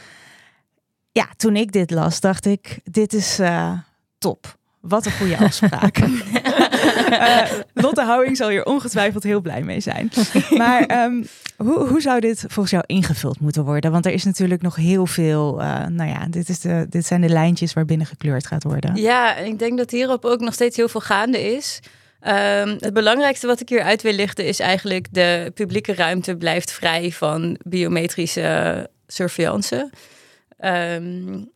ja, 1.11 1.27
toen 1.37 1.55
ik 1.55 1.71
dit 1.71 1.91
las, 1.91 2.19
dacht 2.19 2.45
ik, 2.45 2.79
dit 2.83 3.13
is 3.13 3.39
uh, 3.39 3.71
top. 4.17 4.59
Wat 4.79 5.05
een 5.05 5.11
goede 5.11 5.37
afspraak. 5.37 5.97
uh, 5.97 7.43
Lotte 7.83 8.01
Houwing 8.01 8.37
zal 8.37 8.49
hier 8.49 8.65
ongetwijfeld 8.65 9.23
heel 9.23 9.41
blij 9.41 9.61
mee 9.61 9.79
zijn. 9.79 10.11
Maar 10.49 11.03
um, 11.03 11.27
hoe, 11.57 11.87
hoe 11.87 12.01
zou 12.01 12.19
dit 12.19 12.39
volgens 12.47 12.71
jou 12.71 12.83
ingevuld 12.87 13.39
moeten 13.39 13.63
worden? 13.63 13.91
Want 13.91 14.05
er 14.05 14.11
is 14.11 14.23
natuurlijk 14.23 14.61
nog 14.61 14.75
heel 14.75 15.05
veel. 15.05 15.61
Uh, 15.61 15.85
nou 15.85 16.09
ja, 16.09 16.25
dit, 16.29 16.49
is 16.49 16.59
de, 16.59 16.85
dit 16.89 17.05
zijn 17.05 17.21
de 17.21 17.29
lijntjes 17.29 17.73
waarbinnen 17.73 18.07
gekleurd 18.07 18.47
gaat 18.47 18.63
worden. 18.63 18.95
Ja, 18.95 19.35
en 19.35 19.45
ik 19.45 19.59
denk 19.59 19.77
dat 19.77 19.91
hierop 19.91 20.25
ook 20.25 20.39
nog 20.39 20.53
steeds 20.53 20.77
heel 20.77 20.89
veel 20.89 21.01
gaande 21.01 21.41
is. 21.55 21.79
Um, 22.27 22.77
het 22.79 22.93
belangrijkste 22.93 23.47
wat 23.47 23.59
ik 23.59 23.69
hier 23.69 23.81
uit 23.81 24.01
wil 24.01 24.13
lichten 24.13 24.45
is 24.45 24.59
eigenlijk 24.59 25.07
de 25.11 25.51
publieke 25.53 25.93
ruimte 25.93 26.35
blijft 26.35 26.71
vrij 26.71 27.11
van 27.11 27.59
biometrische 27.63 28.89
surveillance. 29.07 29.89
Um, 30.65 31.51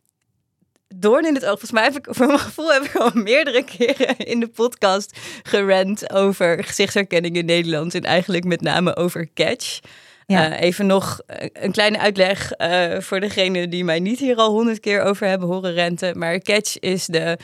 doorn 0.88 1.26
in 1.26 1.34
het 1.34 1.42
oog. 1.42 1.50
Volgens 1.50 1.70
mij 1.70 1.82
heb 1.82 1.96
ik, 1.96 2.06
voor 2.16 2.26
mijn 2.26 2.38
gevoel, 2.38 2.72
heb 2.72 2.82
ik 2.82 2.96
al 2.96 3.10
meerdere 3.14 3.64
keren 3.64 4.16
in 4.16 4.40
de 4.40 4.48
podcast 4.48 5.18
gerend 5.42 6.12
over 6.12 6.64
gezichtsherkenning 6.64 7.36
in 7.36 7.44
Nederland. 7.44 7.94
En 7.94 8.02
eigenlijk 8.02 8.44
met 8.44 8.60
name 8.60 8.96
over 8.96 9.28
catch. 9.34 9.80
Ja. 10.26 10.52
Uh, 10.52 10.60
even 10.60 10.86
nog 10.86 11.20
een 11.52 11.72
kleine 11.72 11.98
uitleg 11.98 12.52
uh, 12.58 13.00
voor 13.00 13.20
degene 13.20 13.68
die 13.68 13.84
mij 13.84 14.00
niet 14.00 14.18
hier 14.18 14.36
al 14.36 14.50
honderd 14.50 14.80
keer 14.80 15.02
over 15.02 15.26
hebben 15.26 15.48
horen 15.48 15.72
renten. 15.72 16.18
Maar 16.18 16.38
catch 16.38 16.78
is 16.78 17.06
de 17.06 17.38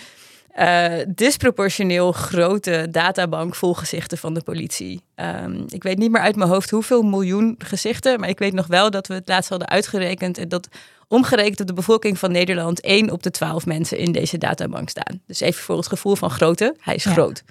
uh, 0.58 0.94
disproportioneel 1.08 2.12
grote 2.12 2.88
databank 2.90 3.54
vol 3.54 3.74
gezichten 3.74 4.18
van 4.18 4.34
de 4.34 4.42
politie. 4.42 5.02
Um, 5.16 5.64
ik 5.68 5.82
weet 5.82 5.98
niet 5.98 6.10
meer 6.10 6.20
uit 6.20 6.36
mijn 6.36 6.50
hoofd 6.50 6.70
hoeveel 6.70 7.02
miljoen 7.02 7.54
gezichten, 7.58 8.20
maar 8.20 8.28
ik 8.28 8.38
weet 8.38 8.52
nog 8.52 8.66
wel 8.66 8.90
dat 8.90 9.06
we 9.06 9.14
het 9.14 9.28
laatst 9.28 9.50
hadden 9.50 9.68
uitgerekend 9.68 10.38
en 10.38 10.48
dat 10.48 10.68
omgerekend 11.08 11.60
op 11.60 11.66
de 11.66 11.72
bevolking 11.72 12.18
van 12.18 12.32
Nederland 12.32 12.80
1 12.80 13.10
op 13.10 13.22
de 13.22 13.30
12 13.30 13.66
mensen 13.66 13.98
in 13.98 14.12
deze 14.12 14.38
databank 14.38 14.88
staan. 14.88 15.20
Dus 15.26 15.40
even 15.40 15.62
voor 15.62 15.76
het 15.76 15.88
gevoel 15.88 16.16
van 16.16 16.30
grootte, 16.30 16.76
hij 16.78 16.94
is 16.94 17.04
ja. 17.04 17.12
groot. 17.12 17.42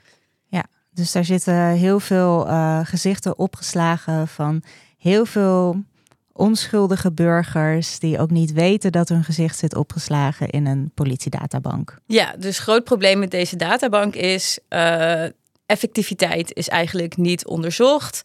Ja, 0.48 0.65
dus 0.93 1.12
daar 1.12 1.25
zitten 1.25 1.67
heel 1.67 2.00
veel 2.00 2.48
uh, 2.48 2.79
gezichten 2.84 3.38
opgeslagen 3.38 4.27
van 4.27 4.63
heel 4.98 5.25
veel 5.25 5.84
onschuldige 6.33 7.11
burgers 7.11 8.00
die 8.00 8.19
ook 8.19 8.29
niet 8.29 8.53
weten 8.53 8.91
dat 8.91 9.09
hun 9.09 9.23
gezicht 9.23 9.57
zit 9.57 9.75
opgeslagen 9.75 10.50
in 10.50 10.65
een 10.65 10.91
politiedatabank. 10.93 11.97
Ja, 12.05 12.35
dus 12.39 12.59
groot 12.59 12.83
probleem 12.83 13.19
met 13.19 13.31
deze 13.31 13.55
databank 13.55 14.15
is. 14.15 14.59
Uh, 14.69 15.23
effectiviteit 15.65 16.53
is 16.55 16.67
eigenlijk 16.67 17.17
niet 17.17 17.45
onderzocht. 17.45 18.21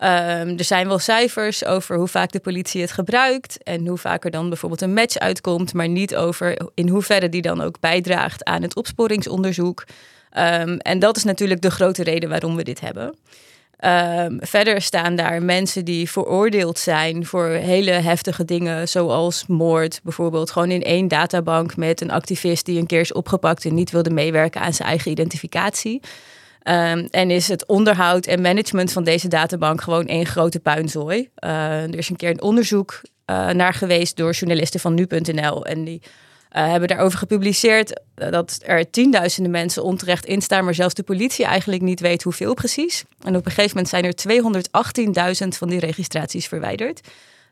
Ehm, 0.00 0.58
er 0.58 0.64
zijn 0.64 0.88
wel 0.88 0.98
cijfers 0.98 1.64
over 1.64 1.96
hoe 1.96 2.08
vaak 2.08 2.32
de 2.32 2.40
politie 2.40 2.80
het 2.80 2.92
gebruikt 2.92 3.62
en 3.62 3.86
hoe 3.86 3.98
vaak 3.98 4.24
er 4.24 4.30
dan 4.30 4.48
bijvoorbeeld 4.48 4.80
een 4.80 4.94
match 4.94 5.18
uitkomt, 5.18 5.74
maar 5.74 5.88
niet 5.88 6.16
over 6.16 6.70
in 6.74 6.88
hoeverre 6.88 7.28
die 7.28 7.42
dan 7.42 7.60
ook 7.60 7.80
bijdraagt 7.80 8.44
aan 8.44 8.62
het 8.62 8.76
opsporingsonderzoek. 8.76 9.84
Ehm, 10.30 10.76
en 10.76 10.98
dat 10.98 11.16
is 11.16 11.24
natuurlijk 11.24 11.60
de 11.60 11.70
grote 11.70 12.02
reden 12.02 12.28
waarom 12.28 12.56
we 12.56 12.62
dit 12.62 12.80
hebben. 12.80 13.14
Ehm, 13.80 14.36
verder 14.40 14.82
staan 14.82 15.16
daar 15.16 15.42
mensen 15.42 15.84
die 15.84 16.10
veroordeeld 16.10 16.78
zijn 16.78 17.26
voor 17.26 17.46
hele 17.46 17.90
heftige 17.90 18.44
dingen, 18.44 18.88
zoals 18.88 19.44
moord, 19.46 20.00
bijvoorbeeld 20.02 20.50
gewoon 20.50 20.70
in 20.70 20.82
één 20.82 21.08
databank 21.08 21.76
met 21.76 22.00
een 22.00 22.10
activist 22.10 22.66
die 22.66 22.78
een 22.78 22.86
keer 22.86 23.00
is 23.00 23.12
opgepakt 23.12 23.64
en 23.64 23.74
niet 23.74 23.90
wilde 23.90 24.10
meewerken 24.10 24.60
aan 24.60 24.72
zijn 24.72 24.88
eigen 24.88 25.10
identificatie. 25.10 26.00
Ehm, 26.62 27.06
en 27.10 27.30
is 27.30 27.48
het 27.48 27.66
onderhoud 27.66 28.26
en 28.26 28.40
management 28.40 28.92
van 28.92 29.04
deze 29.04 29.28
databank 29.28 29.80
gewoon 29.80 30.06
één 30.06 30.26
grote 30.26 30.60
puinzooi. 30.60 31.28
Uh, 31.44 31.82
er 31.82 31.98
is 31.98 32.08
een 32.08 32.16
keer 32.16 32.30
een 32.30 32.42
onderzoek 32.42 33.00
uh, 33.30 33.48
naar 33.48 33.74
geweest 33.74 34.16
door 34.16 34.32
journalisten 34.32 34.80
van 34.80 34.94
nu.nl. 34.94 35.66
En 35.66 35.84
die 35.84 36.02
hebben 36.58 36.88
daarover 36.88 37.18
gepubliceerd 37.18 38.00
dat 38.14 38.58
er 38.62 38.90
tienduizenden 38.90 39.52
mensen 39.52 39.82
onterecht 39.82 40.26
in 40.26 40.42
staan, 40.42 40.64
maar 40.64 40.74
zelfs 40.74 40.94
de 40.94 41.02
politie 41.02 41.44
eigenlijk 41.44 41.82
niet 41.82 42.00
weet 42.00 42.22
hoeveel 42.22 42.54
precies. 42.54 43.04
En 43.22 43.36
op 43.36 43.46
een 43.46 43.52
gegeven 43.52 43.76
moment 43.76 43.88
zijn 43.88 44.04
er 44.04 45.42
218.000 45.42 45.48
van 45.48 45.68
die 45.68 45.80
registraties 45.80 46.46
verwijderd. 46.46 47.00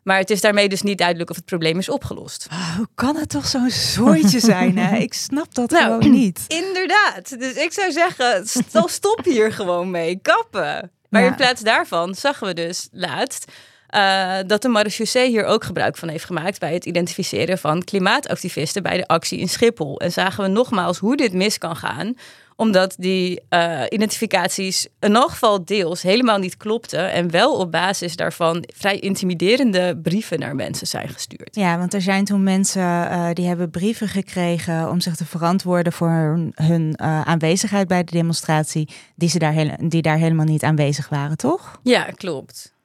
Maar 0.02 0.18
het 0.18 0.30
is 0.30 0.40
daarmee 0.40 0.68
dus 0.68 0.82
niet 0.82 0.98
duidelijk 0.98 1.30
of 1.30 1.36
het 1.36 1.44
probleem 1.44 1.78
is 1.78 1.88
opgelost. 1.88 2.46
Oh, 2.50 2.76
hoe 2.76 2.88
kan 2.94 3.16
het 3.16 3.28
toch 3.28 3.46
zo'n 3.46 3.70
zooitje 3.70 4.40
zijn? 4.40 4.78
Hè? 4.78 4.96
Ik 5.08 5.14
snap 5.14 5.54
dat 5.54 5.70
nou, 5.70 5.84
gewoon 5.84 6.10
niet. 6.10 6.44
Inderdaad. 6.66 7.38
Dus 7.38 7.52
ik 7.52 7.72
zou 7.72 7.92
zeggen, 7.92 8.46
stop 8.86 9.20
hier 9.24 9.52
gewoon 9.52 9.90
mee. 9.90 10.18
Kappen. 10.22 10.90
Maar 11.08 11.22
ja. 11.22 11.28
in 11.28 11.34
plaats 11.34 11.60
daarvan 11.62 12.14
zagen 12.14 12.46
we 12.46 12.54
dus 12.54 12.88
laatst 12.92 13.52
uh, 13.94 14.36
dat 14.46 14.62
de 14.62 14.68
marechaussee 14.68 15.28
hier 15.28 15.44
ook 15.44 15.64
gebruik 15.64 15.96
van 15.96 16.08
heeft 16.08 16.24
gemaakt 16.24 16.60
bij 16.60 16.72
het 16.72 16.84
identificeren 16.84 17.58
van 17.58 17.84
klimaatactivisten 17.84 18.82
bij 18.82 18.96
de 18.96 19.06
actie 19.06 19.38
in 19.38 19.48
Schiphol. 19.48 20.00
En 20.00 20.12
zagen 20.12 20.44
we 20.44 20.50
nogmaals 20.50 20.98
hoe 20.98 21.16
dit 21.16 21.32
mis 21.32 21.58
kan 21.58 21.76
gaan 21.76 22.14
omdat 22.60 22.94
die 22.98 23.40
uh, 23.50 23.82
identificaties 23.88 24.88
in 25.00 25.14
elk 25.14 25.30
geval 25.30 25.64
deels 25.64 26.02
helemaal 26.02 26.38
niet 26.38 26.56
klopten 26.56 27.12
en 27.12 27.30
wel 27.30 27.56
op 27.56 27.70
basis 27.70 28.16
daarvan 28.16 28.64
vrij 28.76 28.98
intimiderende 28.98 29.98
brieven 30.02 30.38
naar 30.38 30.54
mensen 30.54 30.86
zijn 30.86 31.08
gestuurd. 31.08 31.54
Ja, 31.54 31.78
want 31.78 31.94
er 31.94 32.02
zijn 32.02 32.24
toen 32.24 32.42
mensen 32.42 32.82
uh, 32.82 33.28
die 33.32 33.46
hebben 33.46 33.70
brieven 33.70 34.08
gekregen 34.08 34.90
om 34.90 35.00
zich 35.00 35.16
te 35.16 35.24
verantwoorden 35.24 35.92
voor 35.92 36.08
hun, 36.08 36.52
hun 36.54 36.98
uh, 37.02 37.20
aanwezigheid 37.20 37.88
bij 37.88 38.04
de 38.04 38.12
demonstratie, 38.12 38.88
die, 39.14 39.28
ze 39.28 39.38
daar, 39.38 39.76
die 39.88 40.02
daar 40.02 40.18
helemaal 40.18 40.46
niet 40.46 40.62
aanwezig 40.62 41.08
waren, 41.08 41.36
toch? 41.36 41.80
Ja, 41.82 42.02
klopt. 42.02 42.76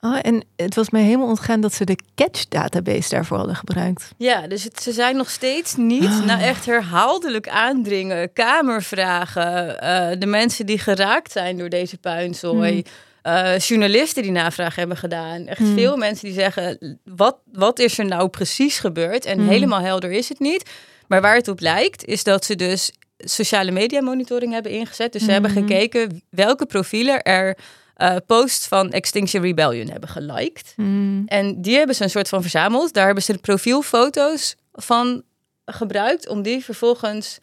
Oh, 0.00 0.18
en 0.22 0.44
het 0.56 0.74
was 0.74 0.90
mij 0.90 1.02
helemaal 1.02 1.28
ontgaan 1.28 1.60
dat 1.60 1.74
ze 1.74 1.84
de 1.84 1.98
Catch-database 2.14 3.08
daarvoor 3.08 3.36
hadden 3.36 3.56
gebruikt. 3.56 4.10
Ja, 4.16 4.46
dus 4.46 4.64
het, 4.64 4.82
ze 4.82 4.92
zijn 4.92 5.16
nog 5.16 5.30
steeds 5.30 5.76
niet 5.76 6.04
oh. 6.04 6.24
na 6.24 6.40
echt 6.40 6.66
herhaaldelijk 6.66 7.48
aandringen, 7.48 8.32
kamervragen, 8.32 9.68
uh, 9.82 10.20
de 10.20 10.26
mensen 10.26 10.66
die 10.66 10.78
geraakt 10.78 11.32
zijn 11.32 11.58
door 11.58 11.68
deze 11.68 11.98
puinzooi. 11.98 12.72
Hmm. 12.72 13.32
Uh, 13.32 13.58
journalisten 13.58 14.22
die 14.22 14.32
navraag 14.32 14.74
hebben 14.74 14.96
gedaan. 14.96 15.46
Echt 15.46 15.58
hmm. 15.58 15.76
veel 15.76 15.96
mensen 15.96 16.26
die 16.26 16.38
zeggen: 16.38 16.98
wat, 17.04 17.36
wat 17.52 17.78
is 17.78 17.98
er 17.98 18.04
nou 18.04 18.28
precies 18.28 18.78
gebeurd? 18.78 19.24
En 19.24 19.38
hmm. 19.38 19.48
helemaal 19.48 19.80
helder 19.80 20.10
is 20.10 20.28
het 20.28 20.38
niet. 20.38 20.70
Maar 21.06 21.20
waar 21.20 21.36
het 21.36 21.48
op 21.48 21.60
lijkt, 21.60 22.04
is 22.04 22.24
dat 22.24 22.44
ze 22.44 22.56
dus 22.56 22.92
sociale 23.18 23.70
media 23.70 24.02
monitoring 24.02 24.52
hebben 24.52 24.72
ingezet. 24.72 25.12
Dus 25.12 25.24
ze 25.24 25.30
hebben 25.30 25.50
gekeken 25.50 26.22
welke 26.30 26.66
profielen 26.66 27.22
er 27.22 27.56
uh, 27.98 28.16
post 28.26 28.66
van 28.66 28.90
Extinction 28.90 29.42
Rebellion 29.42 29.88
hebben 29.88 30.08
geliked. 30.08 30.72
Mm. 30.76 31.22
En 31.26 31.62
die 31.62 31.76
hebben 31.76 31.94
ze 31.94 32.02
een 32.02 32.10
soort 32.10 32.28
van 32.28 32.40
verzameld. 32.40 32.92
Daar 32.92 33.06
hebben 33.06 33.24
ze 33.24 33.32
de 33.32 33.38
profielfoto's 33.38 34.56
van 34.72 35.22
gebruikt 35.64 36.28
om 36.28 36.42
die 36.42 36.64
vervolgens 36.64 37.38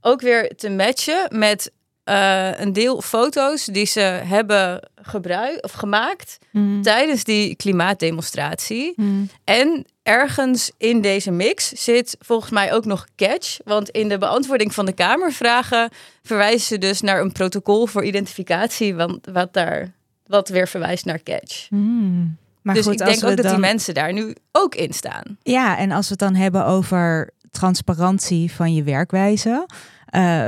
ook 0.00 0.20
weer 0.20 0.56
te 0.56 0.70
matchen 0.70 1.38
met 1.38 1.72
uh, 2.04 2.60
een 2.60 2.72
deel 2.72 3.02
foto's 3.02 3.64
die 3.64 3.86
ze 3.86 4.00
hebben 4.00 4.90
gebruikt 5.02 5.62
of 5.62 5.72
gemaakt 5.72 6.38
mm. 6.50 6.82
tijdens 6.82 7.24
die 7.24 7.56
klimaatdemonstratie. 7.56 8.92
Mm. 8.96 9.28
En 9.44 9.86
ergens 10.02 10.70
in 10.76 11.00
deze 11.00 11.30
mix 11.30 11.68
zit 11.68 12.16
volgens 12.20 12.50
mij 12.50 12.72
ook 12.72 12.84
nog 12.84 13.06
catch. 13.16 13.58
Want 13.64 13.88
in 13.88 14.08
de 14.08 14.18
beantwoording 14.18 14.74
van 14.74 14.86
de 14.86 14.92
Kamervragen 14.92 15.90
verwijzen 16.22 16.66
ze 16.66 16.78
dus 16.78 17.00
naar 17.00 17.20
een 17.20 17.32
protocol 17.32 17.86
voor 17.86 18.04
identificatie, 18.04 18.94
want 18.94 19.26
wat 19.32 19.52
daar 19.52 19.92
wat 20.26 20.48
weer 20.48 20.68
verwijst 20.68 21.04
naar 21.04 21.22
catch. 21.22 21.70
Mm. 21.70 22.36
Maar 22.62 22.74
dus 22.74 22.84
goed, 22.84 23.00
ik 23.00 23.06
denk 23.06 23.24
ook 23.24 23.36
dat 23.36 23.44
dan... 23.44 23.52
die 23.52 23.60
mensen 23.60 23.94
daar 23.94 24.12
nu 24.12 24.34
ook 24.52 24.74
in 24.74 24.92
staan. 24.92 25.38
Ja, 25.42 25.78
en 25.78 25.90
als 25.90 26.04
we 26.04 26.10
het 26.10 26.18
dan 26.18 26.34
hebben 26.34 26.64
over 26.64 27.30
transparantie 27.50 28.52
van 28.52 28.74
je 28.74 28.82
werkwijze, 28.82 29.66
uh, 30.14 30.46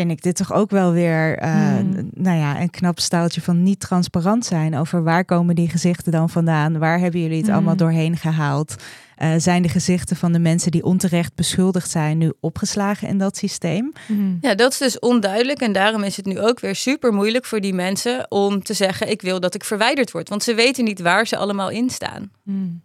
vind 0.00 0.12
ik 0.12 0.22
dit 0.22 0.36
toch 0.36 0.52
ook 0.52 0.70
wel 0.70 0.92
weer, 0.92 1.42
uh, 1.42 1.54
Hmm. 1.54 2.10
nou 2.14 2.38
ja, 2.38 2.60
een 2.60 2.70
knap 2.70 2.98
staaltje 3.00 3.40
van 3.40 3.62
niet 3.62 3.80
transparant 3.80 4.46
zijn 4.46 4.76
over 4.76 5.02
waar 5.02 5.24
komen 5.24 5.54
die 5.54 5.68
gezichten 5.68 6.12
dan 6.12 6.30
vandaan? 6.30 6.78
Waar 6.78 6.98
hebben 6.98 7.20
jullie 7.20 7.36
het 7.36 7.46
Hmm. 7.46 7.54
allemaal 7.54 7.76
doorheen 7.76 8.16
gehaald? 8.16 8.74
Uh, 9.22 9.32
zijn 9.36 9.62
de 9.62 9.68
gezichten 9.68 10.16
van 10.16 10.32
de 10.32 10.38
mensen 10.38 10.70
die 10.70 10.84
onterecht 10.84 11.34
beschuldigd 11.34 11.90
zijn 11.90 12.18
nu 12.18 12.32
opgeslagen 12.40 13.08
in 13.08 13.18
dat 13.18 13.36
systeem? 13.36 13.92
Mm. 14.06 14.38
Ja, 14.40 14.54
dat 14.54 14.72
is 14.72 14.78
dus 14.78 14.98
onduidelijk. 14.98 15.60
En 15.60 15.72
daarom 15.72 16.02
is 16.02 16.16
het 16.16 16.26
nu 16.26 16.40
ook 16.40 16.60
weer 16.60 16.74
super 16.74 17.12
moeilijk 17.12 17.44
voor 17.44 17.60
die 17.60 17.74
mensen 17.74 18.30
om 18.30 18.62
te 18.62 18.74
zeggen: 18.74 19.10
ik 19.10 19.22
wil 19.22 19.40
dat 19.40 19.54
ik 19.54 19.64
verwijderd 19.64 20.10
word. 20.10 20.28
Want 20.28 20.42
ze 20.42 20.54
weten 20.54 20.84
niet 20.84 21.00
waar 21.00 21.26
ze 21.26 21.36
allemaal 21.36 21.70
in 21.70 21.90
staan. 21.90 22.30
Mm. 22.42 22.80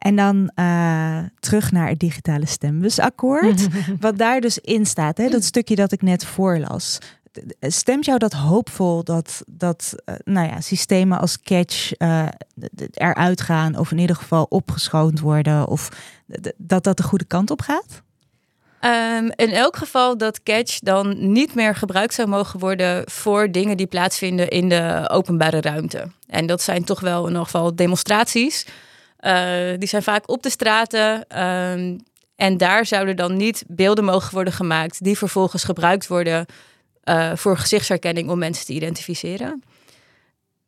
En 0.00 0.16
dan 0.16 0.50
uh, 0.54 1.18
terug 1.40 1.72
naar 1.72 1.88
het 1.88 1.98
digitale 1.98 2.46
stembusakkoord. 2.46 3.66
wat 4.00 4.18
daar 4.18 4.40
dus 4.40 4.58
in 4.58 4.86
staat, 4.86 5.18
hè, 5.18 5.28
dat 5.28 5.44
stukje 5.44 5.74
dat 5.74 5.92
ik 5.92 6.02
net 6.02 6.24
voorlas. 6.24 6.98
Stemt 7.60 8.04
jou 8.04 8.18
dat 8.18 8.32
hoopvol 8.32 9.04
dat, 9.04 9.42
dat 9.46 9.94
uh, 10.06 10.14
nou 10.24 10.48
ja, 10.48 10.60
systemen 10.60 11.18
als 11.18 11.42
Catch 11.42 11.92
uh, 11.98 12.26
eruit 12.92 13.40
gaan, 13.40 13.78
of 13.78 13.90
in 13.90 13.98
ieder 13.98 14.16
geval 14.16 14.46
opgeschoond 14.48 15.20
worden, 15.20 15.68
of 15.68 15.88
dat 16.56 16.84
dat 16.84 16.96
de 16.96 17.02
goede 17.02 17.24
kant 17.24 17.50
op 17.50 17.60
gaat? 17.60 18.02
Um, 18.84 19.30
in 19.34 19.50
elk 19.50 19.76
geval 19.76 20.18
dat 20.18 20.42
Catch 20.42 20.78
dan 20.78 21.32
niet 21.32 21.54
meer 21.54 21.74
gebruikt 21.74 22.14
zou 22.14 22.28
mogen 22.28 22.60
worden 22.60 23.10
voor 23.10 23.50
dingen 23.50 23.76
die 23.76 23.86
plaatsvinden 23.86 24.48
in 24.48 24.68
de 24.68 25.08
openbare 25.10 25.60
ruimte. 25.60 26.10
En 26.26 26.46
dat 26.46 26.62
zijn 26.62 26.84
toch 26.84 27.00
wel 27.00 27.28
in 27.28 27.34
elk 27.34 27.44
geval 27.44 27.74
demonstraties. 27.74 28.66
Uh, 29.20 29.78
die 29.78 29.88
zijn 29.88 30.02
vaak 30.02 30.28
op 30.28 30.42
de 30.42 30.50
straten. 30.50 31.40
Um, 31.40 31.98
en 32.36 32.56
daar 32.56 32.86
zouden 32.86 33.16
dan 33.16 33.36
niet 33.36 33.64
beelden 33.66 34.04
mogen 34.04 34.34
worden 34.34 34.52
gemaakt 34.52 35.04
die 35.04 35.18
vervolgens 35.18 35.64
gebruikt 35.64 36.06
worden 36.06 36.46
uh, 37.04 37.32
voor 37.34 37.56
gezichtsherkenning 37.56 38.30
om 38.30 38.38
mensen 38.38 38.66
te 38.66 38.72
identificeren. 38.72 39.62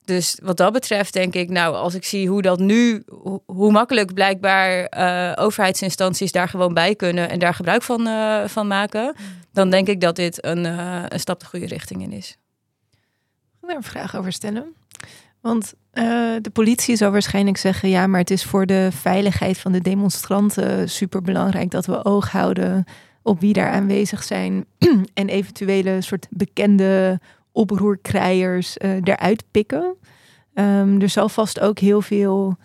Dus 0.05 0.39
wat 0.43 0.57
dat 0.57 0.73
betreft 0.73 1.13
denk 1.13 1.35
ik, 1.35 1.49
nou, 1.49 1.75
als 1.75 1.95
ik 1.95 2.05
zie 2.05 2.29
hoe 2.29 2.43
dat 2.43 2.59
nu, 2.59 3.05
hoe, 3.47 3.73
makkelijk 3.73 4.15
blijkbaar 4.15 4.99
uh, 4.99 5.45
overheidsinstanties 5.45 6.33
daar 6.33 6.49
gewoon 6.49 6.75
bij 6.75 6.95
kunnen 6.95 7.29
en 7.29 7.39
daar 7.39 7.55
gebruik 7.55 7.83
van, 7.83 8.09
van 8.49 8.67
maken, 8.67 9.15
dan 9.53 9.71
denk 9.71 9.89
ik 9.89 10.01
dat 10.01 10.17
dit 10.17 10.45
een, 10.45 10.65
een 11.13 11.21
stap 11.21 11.41
de 11.41 11.47
goede 11.47 11.67
richting 11.67 12.03
in 12.03 12.13
is. 12.13 12.37
Ik 12.91 13.59
wil 13.61 13.69
daar 13.69 13.77
een 13.77 13.83
vraag 13.83 14.17
over 14.17 14.33
stellen. 14.33 14.75
Want 15.43 15.75
uh, 15.95 16.05
de 16.41 16.51
politie 16.53 16.97
zou 16.97 17.13
waarschijnlijk 17.13 17.57
zeggen: 17.57 17.89
ja, 17.89 18.07
maar 18.07 18.21
het 18.21 18.31
is 18.31 18.45
voor 18.45 18.67
de 18.67 18.89
veiligheid 18.93 19.59
van 19.59 19.73
de 19.73 19.81
demonstranten 19.81 20.91
super 20.91 21.23
belangrijk 21.23 21.71
dat 21.71 21.87
we 21.87 22.05
oog 22.05 22.31
houden 22.31 22.85
op 23.23 23.41
wie 23.41 23.53
daar 23.53 23.71
aanwezig 23.71 24.23
zijn 24.23 24.65
en 25.15 25.29
eventuele 25.29 26.01
soort 26.01 26.27
bekende 26.31 27.21
oproerkrijers 27.53 28.77
uh, 28.79 28.91
eruit 29.05 29.45
pikken. 29.51 29.97
Um, 30.55 31.01
er 31.01 31.09
zal 31.09 31.29
vast 31.29 31.61
ook 31.61 31.79
heel 31.79 32.03
veel 32.03 32.57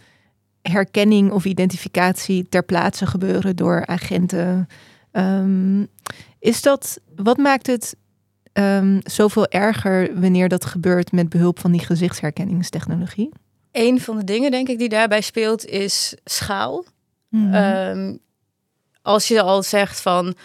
herkenning 0.61 1.31
of 1.31 1.45
identificatie 1.45 2.49
ter 2.49 2.63
plaatse 2.63 3.05
gebeuren 3.05 3.55
door 3.55 3.85
agenten. 3.85 4.67
Um, 5.11 5.87
is 6.39 6.61
dat, 6.61 6.99
wat 7.15 7.37
maakt 7.37 7.67
het 7.67 7.95
um, 8.59 8.99
zoveel 9.03 9.47
erger 9.47 10.19
wanneer 10.19 10.49
dat 10.49 10.65
gebeurt 10.65 11.11
met 11.11 11.29
behulp 11.29 11.59
van 11.59 11.71
die 11.71 11.85
gezichtsherkenningstechnologie? 11.85 13.29
Een 13.71 14.01
van 14.01 14.17
de 14.17 14.23
dingen, 14.23 14.51
denk 14.51 14.67
ik, 14.67 14.79
die 14.79 14.89
daarbij 14.89 15.21
speelt, 15.21 15.65
is 15.65 16.15
schaal. 16.23 16.85
Mhm. 17.29 17.43
Mm-hmm. 17.43 18.19
als 19.01 19.27
je 19.27 19.41
al 19.41 19.63
zegt 19.63 20.01
van 20.01 20.35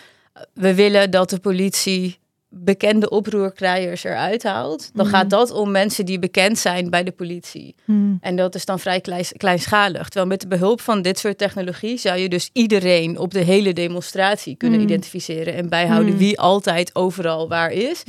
we 0.55 0.75
willen 0.75 1.11
dat 1.11 1.31
de 1.31 1.38
politie 1.38 2.18
bekende 2.55 3.09
oproerkrijgers 3.11 4.05
eruit 4.05 4.43
haalt, 4.43 4.91
dan 4.95 5.07
Mhm. 5.07 5.15
gaat 5.15 5.31
dat 5.31 5.51
om 5.51 5.71
mensen 5.71 6.05
die 6.07 6.19
bekend 6.19 6.59
zijn 6.59 6.91
bij 6.91 7.03
de 7.05 7.11
politie. 7.11 7.75
Hmm. 7.85 8.19
En 8.21 8.37
dat 8.37 8.55
is 8.55 8.65
dan 8.65 8.79
vrij 8.79 9.01
kleins- 9.01 9.33
kleinschalig. 9.37 10.03
Terwijl 10.05 10.27
met 10.27 10.41
de 10.41 10.47
behulp 10.49 10.81
van 10.81 11.03
dit 11.03 11.19
soort 11.19 11.38
technologie 11.38 11.97
zou 11.99 12.19
je 12.19 12.29
dus 12.29 12.51
iedereen 12.53 13.19
op 13.19 13.31
de 13.33 13.41
hele 13.41 13.73
demonstratie 13.73 14.57
kunnen 14.57 14.79
Mm. 14.79 14.85
identificeren 14.85 15.55
en 15.55 15.69
bijhouden 15.69 16.12
Mm. 16.12 16.19
wie 16.19 16.41
altijd 16.41 16.95
overal 16.95 17.49
waar 17.49 17.71
is. 17.71 18.03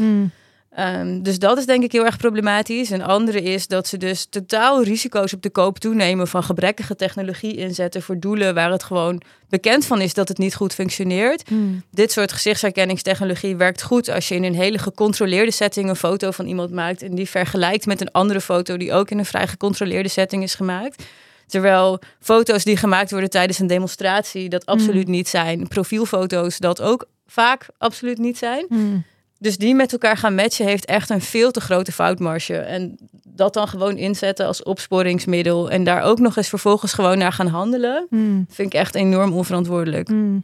Hmm. 0.76 0.84
Ehm, 0.84 1.22
dus 1.22 1.40
dat 1.40 1.58
is 1.58 1.66
denk 1.66 1.84
ik 1.84 1.92
heel 1.92 2.06
erg 2.06 2.18
problematisch. 2.18 2.90
Een 2.90 3.04
andere 3.04 3.42
is 3.42 3.68
dat 3.68 3.88
ze 3.88 3.98
dus 3.98 4.26
totaal 4.30 4.84
risico's 4.84 5.34
op 5.34 5.42
de 5.42 5.50
koop 5.50 5.80
toenemen 5.80 6.28
van 6.28 6.44
gebrekkige 6.44 6.96
technologie 6.96 7.56
inzetten 7.56 8.02
voor 8.02 8.20
doelen 8.20 8.54
waar 8.54 8.72
het 8.72 8.84
gewoon 8.84 9.22
bekend 9.50 9.86
van 9.86 10.02
is 10.02 10.14
dat 10.14 10.28
het 10.28 10.38
niet 10.38 10.56
goed 10.56 10.74
functioneert. 10.74 11.48
Hmm. 11.48 11.84
Dit 11.92 12.12
soort 12.12 12.32
gezichtsherkenningstechnologie 12.32 13.56
werkt 13.56 13.82
goed 13.82 14.10
als 14.10 14.28
je 14.28 14.36
in 14.36 14.44
een 14.44 14.56
hele 14.56 14.78
gecontroleerde 14.78 15.52
setting 15.52 15.90
een 15.90 15.96
foto 15.96 16.32
van 16.32 16.46
iemand 16.46 16.72
maakt 16.72 17.02
en 17.02 17.16
die 17.16 17.30
vergelijkt 17.30 17.86
met 17.86 18.02
een 18.02 18.12
andere 18.12 18.42
foto 18.42 18.78
die 18.78 18.94
ook 18.94 19.10
in 19.10 19.18
een 19.18 19.26
vrij 19.26 19.48
gecontroleerde 19.48 20.10
setting 20.10 20.44
is 20.44 20.56
gemaakt. 20.56 21.04
Terwijl 21.48 22.00
foto's 22.20 22.64
die 22.64 22.78
gemaakt 22.78 23.12
worden 23.12 23.30
tijdens 23.30 23.60
een 23.60 23.68
demonstratie 23.68 24.50
dat 24.50 24.66
absoluut 24.66 25.08
niet 25.08 25.28
zijn. 25.28 25.68
Profielfoto's 25.68 26.58
dat 26.58 26.82
ook 26.82 27.08
vaak 27.28 27.68
absoluut 27.78 28.18
niet 28.18 28.38
zijn. 28.38 28.66
Hmm. 28.70 29.04
Dus 29.44 29.58
die 29.58 29.76
met 29.76 29.92
elkaar 29.92 30.18
gaan 30.18 30.36
matchen 30.36 30.66
heeft 30.66 30.86
echt 30.86 31.10
een 31.10 31.22
veel 31.22 31.52
te 31.52 31.62
grote 31.62 31.92
foutmarge. 31.92 32.58
En 32.58 32.98
dat 33.24 33.54
dan 33.54 33.68
gewoon 33.68 33.98
inzetten 33.98 34.46
als 34.46 34.64
opsporingsmiddel 34.64 35.70
en 35.70 35.84
daar 35.84 36.02
ook 36.02 36.20
nog 36.20 36.38
eens 36.38 36.50
vervolgens 36.50 36.94
gewoon 36.94 37.18
naar 37.18 37.32
gaan 37.32 37.48
handelen, 37.48 38.08
Hmm. 38.10 38.46
vind 38.50 38.74
ik 38.74 38.80
echt 38.80 38.96
enorm 38.96 39.34
onverantwoordelijk. 39.34 40.08
Hmm. 40.08 40.44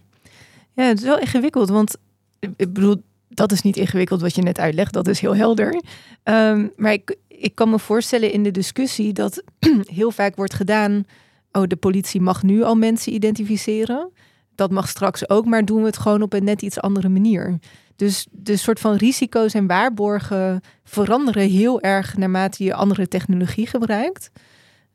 Ja, 0.74 0.84
het 0.84 0.98
is 0.98 1.04
wel 1.04 1.20
ingewikkeld, 1.20 1.70
want 1.70 1.96
ik 2.40 2.74
bedoel, 2.74 2.96
dat 3.28 3.52
is 3.52 3.62
niet 3.62 3.78
ingewikkeld 3.78 4.22
wat 4.22 4.36
je 4.36 4.42
net 4.42 4.60
uitlegt, 4.60 4.94
dat 4.94 5.08
is 5.08 5.20
heel 5.20 5.36
helder. 5.36 5.82
Ehm, 6.24 6.68
maar 6.76 6.94
ik, 6.94 7.16
ik 7.28 7.56
kan 7.56 7.70
me 7.70 7.80
voorstellen 7.80 8.32
in 8.32 8.44
de 8.44 8.52
discussie 8.52 9.14
dat 9.14 9.44
heel 10.00 10.12
vaak 10.12 10.36
wordt 10.36 10.54
gedaan, 10.54 11.06
oh, 11.52 11.64
de 11.68 11.76
politie 11.76 12.22
mag 12.22 12.44
nu 12.44 12.64
al 12.64 12.76
mensen 12.76 13.14
identificeren. 13.14 14.12
Dat 14.60 14.72
mag 14.72 14.90
straks 14.90 15.30
ook, 15.30 15.46
maar 15.46 15.66
doen 15.66 15.80
we 15.80 15.86
het 15.86 15.98
gewoon 15.98 16.22
op 16.22 16.34
een 16.34 16.44
net 16.44 16.62
iets 16.62 16.82
andere 16.82 17.10
manier. 17.10 17.60
Dus 17.96 18.28
de 18.32 18.58
soort 18.58 18.80
van 18.80 18.96
risico's 18.96 19.54
en 19.54 19.68
waarborgen 19.68 20.62
veranderen 20.84 21.50
heel 21.50 21.82
erg 21.82 22.18
naarmate 22.18 22.64
je 22.64 22.74
andere 22.74 23.08
technologie 23.08 23.68
gebruikt. 23.68 24.32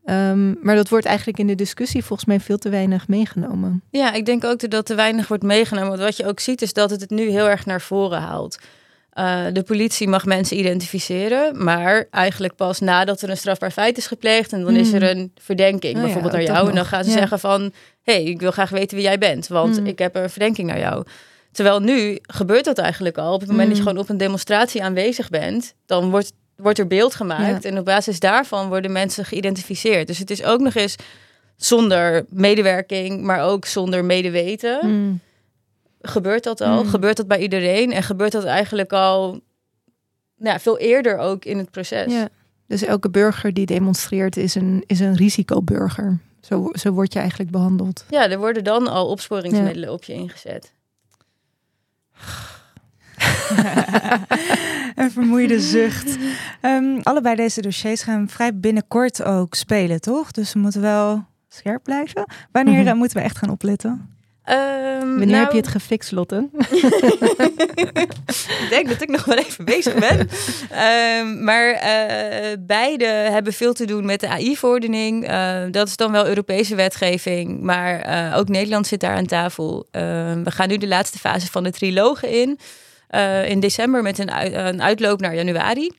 Ehm, 0.04 0.54
maar 0.62 0.74
dat 0.74 0.88
wordt 0.88 1.06
eigenlijk 1.06 1.38
in 1.38 1.46
de 1.46 1.54
discussie 1.54 2.04
volgens 2.04 2.28
mij 2.28 2.40
veel 2.40 2.58
te 2.58 2.68
weinig 2.68 3.08
meegenomen. 3.08 3.82
Ja, 3.90 4.12
ik 4.12 4.26
denk 4.26 4.44
ook 4.44 4.70
dat 4.70 4.86
te 4.86 4.94
weinig 4.94 5.28
wordt 5.28 5.42
meegenomen. 5.42 5.88
Want 5.88 6.02
wat 6.02 6.16
je 6.16 6.26
ook 6.26 6.40
ziet 6.40 6.62
is 6.62 6.72
dat 6.72 6.90
het 6.90 7.00
het 7.00 7.10
nu 7.10 7.28
heel 7.28 7.48
erg 7.48 7.66
naar 7.66 7.80
voren 7.80 8.20
haalt. 8.20 8.58
Eh, 9.14 9.44
de 9.52 9.62
politie 9.62 10.08
mag 10.08 10.24
mensen 10.24 10.58
identificeren, 10.58 11.64
maar 11.64 12.06
eigenlijk 12.10 12.54
pas 12.56 12.80
nadat 12.80 13.22
er 13.22 13.30
een 13.30 13.36
strafbaar 13.36 13.70
feit 13.70 13.96
is 13.98 14.06
gepleegd 14.06 14.52
en 14.52 14.62
dan 14.64 14.76
is 14.76 14.90
Hmm. 14.90 15.02
er 15.02 15.10
een 15.10 15.32
verdenking, 15.40 15.96
Oh 15.96 16.02
bijvoorbeeld 16.02 16.32
naar 16.32 16.42
jou. 16.42 16.68
En 16.68 16.74
dan 16.74 16.84
gaan 16.84 17.04
ze 17.04 17.10
Ja. 17.10 17.16
zeggen 17.16 17.38
van, 17.38 17.60
hé, 18.02 18.12
hey, 18.12 18.22
ik 18.24 18.40
wil 18.40 18.50
graag 18.50 18.70
weten 18.70 18.96
wie 18.96 19.06
jij 19.06 19.18
bent, 19.18 19.46
want 19.48 19.76
Hmm. 19.76 19.86
ik 19.86 19.98
heb 19.98 20.14
een 20.14 20.30
verdenking 20.30 20.68
naar 20.68 20.78
jou. 20.78 21.04
Terwijl 21.52 21.80
nu 21.80 22.18
gebeurt 22.22 22.64
dat 22.64 22.78
eigenlijk 22.78 23.18
al. 23.18 23.34
Op 23.34 23.40
het 23.40 23.48
moment 23.48 23.68
dat 23.68 23.76
je 23.76 23.82
Hmm. 23.82 23.90
gewoon 23.92 24.04
op 24.04 24.10
een 24.10 24.18
demonstratie 24.18 24.82
aanwezig 24.82 25.28
bent, 25.30 25.74
dan 25.86 26.10
wordt, 26.10 26.32
wordt 26.56 26.78
er 26.78 26.86
beeld 26.86 27.14
gemaakt 27.14 27.64
en 27.64 27.78
op 27.78 27.84
basis 27.84 28.20
daarvan 28.20 28.68
worden 28.68 28.92
mensen 28.92 29.24
geïdentificeerd. 29.24 30.06
Dus 30.06 30.18
het 30.18 30.30
is 30.30 30.44
ook 30.44 30.60
nog 30.60 30.74
eens 30.74 30.96
zonder 31.56 32.24
medewerking, 32.28 33.22
maar 33.22 33.42
ook 33.42 33.64
zonder 33.64 34.04
medeweten. 34.04 35.20
Hmm. 36.04 36.12
Gebeurt 36.12 36.44
dat 36.44 36.60
al? 36.60 36.82
Mm. 36.82 36.88
Gebeurt 36.88 37.16
dat 37.16 37.26
bij 37.28 37.38
iedereen? 37.38 37.92
En 37.92 38.02
gebeurt 38.02 38.32
dat 38.32 38.44
eigenlijk 38.44 38.92
al 38.92 39.30
nou 40.36 40.52
ja, 40.52 40.58
veel 40.58 40.78
eerder 40.78 41.18
ook 41.18 41.44
in 41.44 41.58
het 41.58 41.70
proces? 41.70 42.12
Ja. 42.12 42.28
Dus 42.66 42.82
elke 42.82 43.10
burger 43.10 43.52
die 43.52 43.66
demonstreert 43.66 44.36
is 44.36 44.54
een, 44.54 44.84
is 44.86 45.00
een 45.00 45.14
risicoburger. 45.16 46.18
Zo, 46.40 46.68
zo 46.72 46.90
word 46.92 47.12
je 47.12 47.18
eigenlijk 47.18 47.50
behandeld. 47.50 48.04
Ja, 48.10 48.30
er 48.30 48.38
worden 48.38 48.64
dan 48.64 48.88
al 48.88 49.08
opsporingsmiddelen 49.08 49.92
op 49.92 50.04
je 50.04 50.12
ingezet. 50.12 50.72
een 54.94 55.10
vermoeide 55.10 55.60
zucht. 55.60 56.16
Ehm, 56.60 56.98
allebei 57.02 57.36
deze 57.36 57.60
dossiers 57.60 58.02
gaan 58.02 58.28
vrij 58.28 58.58
binnenkort 58.58 59.22
ook 59.22 59.54
spelen, 59.54 60.00
toch? 60.00 60.30
Dus 60.30 60.52
we 60.52 60.58
moeten 60.58 60.80
wel 60.80 61.24
scherp 61.48 61.82
blijven. 61.82 62.24
Wanneer 62.52 62.78
Mhm. 62.80 62.88
eh, 62.88 62.94
moeten 62.94 63.16
we 63.16 63.22
echt 63.22 63.38
gaan 63.38 63.50
opletten? 63.50 64.13
Ehm, 64.44 64.98
Wanneer 64.98 65.26
nou, 65.26 65.42
heb 65.42 65.50
je 65.50 65.56
het 65.56 65.68
gefixt, 65.68 66.12
Lotte? 66.12 66.48
ik 68.62 68.66
denk 68.70 68.88
dat 68.88 69.02
ik 69.02 69.08
nog 69.08 69.24
wel 69.24 69.36
even 69.38 69.64
bezig 69.64 69.94
ben. 69.94 70.28
Ehm, 70.70 71.44
maar 71.44 71.68
eh, 71.70 72.56
beide 72.60 73.04
hebben 73.06 73.52
veel 73.52 73.72
te 73.72 73.84
doen 73.86 74.04
met 74.04 74.20
de 74.20 74.28
AI-verordening. 74.28 75.26
Eh, 75.26 75.62
dat 75.70 75.88
is 75.88 75.96
dan 75.96 76.12
wel 76.12 76.26
Europese 76.26 76.74
wetgeving. 76.74 77.60
Maar 77.60 78.00
eh, 78.00 78.38
ook 78.38 78.48
Nederland 78.48 78.86
zit 78.86 79.00
daar 79.00 79.16
aan 79.16 79.26
tafel. 79.26 79.86
Ehm, 79.90 80.42
we 80.42 80.50
gaan 80.50 80.68
nu 80.68 80.76
de 80.76 80.88
laatste 80.88 81.18
fase 81.18 81.50
van 81.50 81.62
de 81.62 81.70
trilogen 81.70 82.28
in. 82.28 82.58
Eh, 83.08 83.48
in 83.48 83.60
december 83.60 84.02
met 84.02 84.18
een, 84.18 84.56
een 84.66 84.82
uitloop 84.82 85.20
naar 85.20 85.34
januari. 85.34 85.90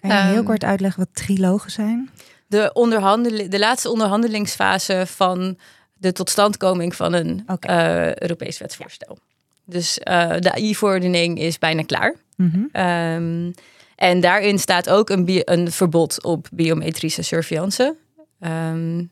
Kan 0.00 0.10
je 0.10 0.16
heel 0.22 0.34
Ehm, 0.34 0.44
kort 0.44 0.64
uitleggen 0.64 1.00
wat 1.04 1.24
trilogen 1.24 1.70
zijn? 1.70 2.10
de, 2.46 2.70
onderhandel- 2.72 3.48
de 3.50 3.58
laatste 3.58 3.90
onderhandelingsfase 3.90 5.02
van 5.06 5.58
de 5.98 6.12
totstandkoming 6.12 6.94
van 6.94 7.12
een 7.12 7.42
Oké. 7.46 7.68
eh, 7.68 8.14
Europees 8.14 8.58
wetsvoorstel. 8.58 9.18
Dus 9.64 9.98
eh, 9.98 10.36
de 10.38 10.52
AI-verordening 10.52 11.38
is 11.38 11.58
bijna 11.58 11.82
klaar. 11.82 12.14
Mhm. 12.36 12.64
Ehm, 12.72 13.52
en 13.96 14.20
daarin 14.20 14.58
staat 14.58 14.88
ook 14.90 15.10
een, 15.10 15.42
een 15.44 15.72
verbod 15.72 16.24
op 16.24 16.48
biometrische 16.52 17.22
surveillance. 17.22 17.96
Ehm, 18.40 19.04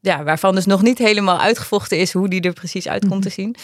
ja, 0.00 0.24
waarvan 0.24 0.54
dus 0.54 0.66
nog 0.66 0.82
niet 0.82 0.98
helemaal 0.98 1.38
uitgevochten 1.38 1.98
is 1.98 2.12
hoe 2.12 2.28
die 2.28 2.40
er 2.40 2.52
precies 2.52 2.88
uit 2.88 3.08
komt 3.08 3.22
te 3.22 3.28
zien. 3.28 3.56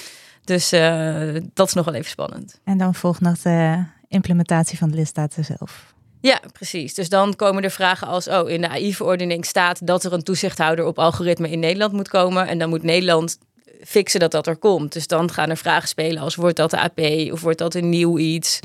Dus 0.45 0.73
eh, 0.73 1.35
dat 1.55 1.67
is 1.67 1.75
nog 1.75 1.85
wel 1.85 1.95
even 1.95 2.11
spannend. 2.11 2.61
En 2.65 2.79
dan 2.79 2.95
volgt 2.95 3.21
nog 3.21 3.39
de 3.39 3.85
implementatie 4.09 4.79
van 4.79 4.91
de 4.91 4.97
lidstaten 4.97 5.45
zelf. 5.45 5.95
Ja, 6.21 6.41
precies. 6.53 6.95
Dus 6.95 7.09
dan 7.09 7.37
komen 7.37 7.63
er 7.63 7.71
vragen 7.71 8.07
als: 8.07 8.29
oh, 8.29 8.51
in 8.51 8.61
de 8.61 8.69
AI-verordening 8.69 9.45
staat 9.45 9.87
dat 9.87 10.05
er 10.05 10.13
een 10.13 10.23
toezichthouder 10.23 10.85
op 10.85 10.99
algoritme 10.99 11.51
in 11.51 11.59
Nederland 11.59 11.93
moet 11.93 12.09
komen. 12.09 12.47
En 12.47 12.59
dan 12.59 12.69
moet 12.69 12.83
Nederland 12.83 13.39
fixen 13.85 14.21
dat 14.21 14.31
dat 14.31 14.47
er 14.47 14.57
komt. 14.57 14.93
Dus 14.93 15.07
dan 15.07 15.31
gaan 15.31 15.51
er 15.51 15.57
vragen 15.57 15.89
spelen 15.89 16.23
als: 16.23 16.35
wordt 16.35 16.57
dat 16.57 16.71
de 16.71 16.81
AP 16.81 17.01
of 17.33 17.41
wordt 17.41 17.59
dat 17.59 17.75
een 17.75 17.89
nieuw 17.89 18.19
iets? 18.19 18.61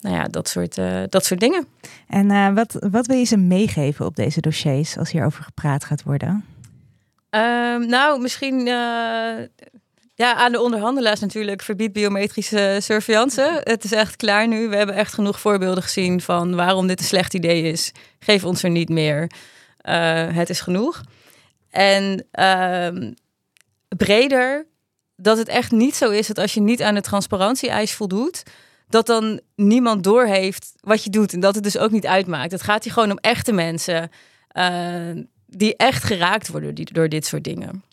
Nou 0.00 0.16
ja, 0.16 0.24
dat 0.24 0.48
soort, 0.48 0.78
eh, 0.78 1.02
dat 1.08 1.24
soort 1.24 1.40
dingen. 1.40 1.66
En 2.08 2.30
eh, 2.30 2.54
wat, 2.54 2.76
wat 2.90 3.06
wil 3.06 3.16
je 3.16 3.24
ze 3.24 3.36
meegeven 3.36 4.06
op 4.06 4.16
deze 4.16 4.40
dossiers 4.40 4.98
als 4.98 5.10
hierover 5.10 5.44
gepraat 5.44 5.84
gaat 5.84 6.02
worden? 6.02 6.44
Ehm, 7.30 7.86
nou, 7.86 8.20
misschien 8.20 8.66
eh, 8.66 9.34
ja, 10.16 10.34
aan 10.34 10.52
de 10.52 10.60
onderhandelaars 10.60 11.20
natuurlijk 11.20 11.62
verbied 11.62 11.92
biometrische 11.92 12.78
surveillance. 12.82 13.60
Het 13.64 13.84
is 13.84 13.92
echt 13.92 14.16
klaar 14.16 14.48
nu. 14.48 14.68
We 14.68 14.76
hebben 14.76 14.94
echt 14.94 15.14
genoeg 15.14 15.40
voorbeelden 15.40 15.82
gezien 15.82 16.20
van 16.20 16.54
waarom 16.54 16.86
dit 16.86 16.98
een 17.00 17.06
slecht 17.06 17.34
idee 17.34 17.62
is. 17.62 17.92
Geef 18.18 18.44
ons 18.44 18.62
er 18.62 18.70
niet 18.70 18.88
meer. 18.88 19.30
Eh, 19.76 20.26
het 20.34 20.50
is 20.50 20.60
genoeg. 20.60 21.02
En 21.70 22.26
ehm, 22.30 23.12
breder, 23.88 24.66
dat 25.16 25.38
het 25.38 25.48
echt 25.48 25.70
niet 25.70 25.96
zo 25.96 26.10
is 26.10 26.26
dat 26.26 26.38
als 26.38 26.54
je 26.54 26.60
niet 26.60 26.82
aan 26.82 26.94
de 26.94 27.00
transparantie-eis 27.00 27.92
voldoet, 27.92 28.42
dat 28.88 29.06
dan 29.06 29.40
niemand 29.54 30.04
doorheeft 30.04 30.72
wat 30.80 31.04
je 31.04 31.10
doet. 31.10 31.32
En 31.32 31.40
dat 31.40 31.54
het 31.54 31.64
dus 31.64 31.78
ook 31.78 31.90
niet 31.90 32.06
uitmaakt. 32.06 32.52
Het 32.52 32.62
gaat 32.62 32.84
hier 32.84 32.92
gewoon 32.92 33.10
om 33.10 33.18
echte 33.18 33.52
mensen. 33.52 34.10
eh, 34.48 35.10
die 35.46 35.76
echt 35.76 36.04
geraakt 36.04 36.48
worden 36.48 36.74
door 36.74 37.08
dit 37.08 37.26
soort 37.26 37.44
dingen. 37.44 37.84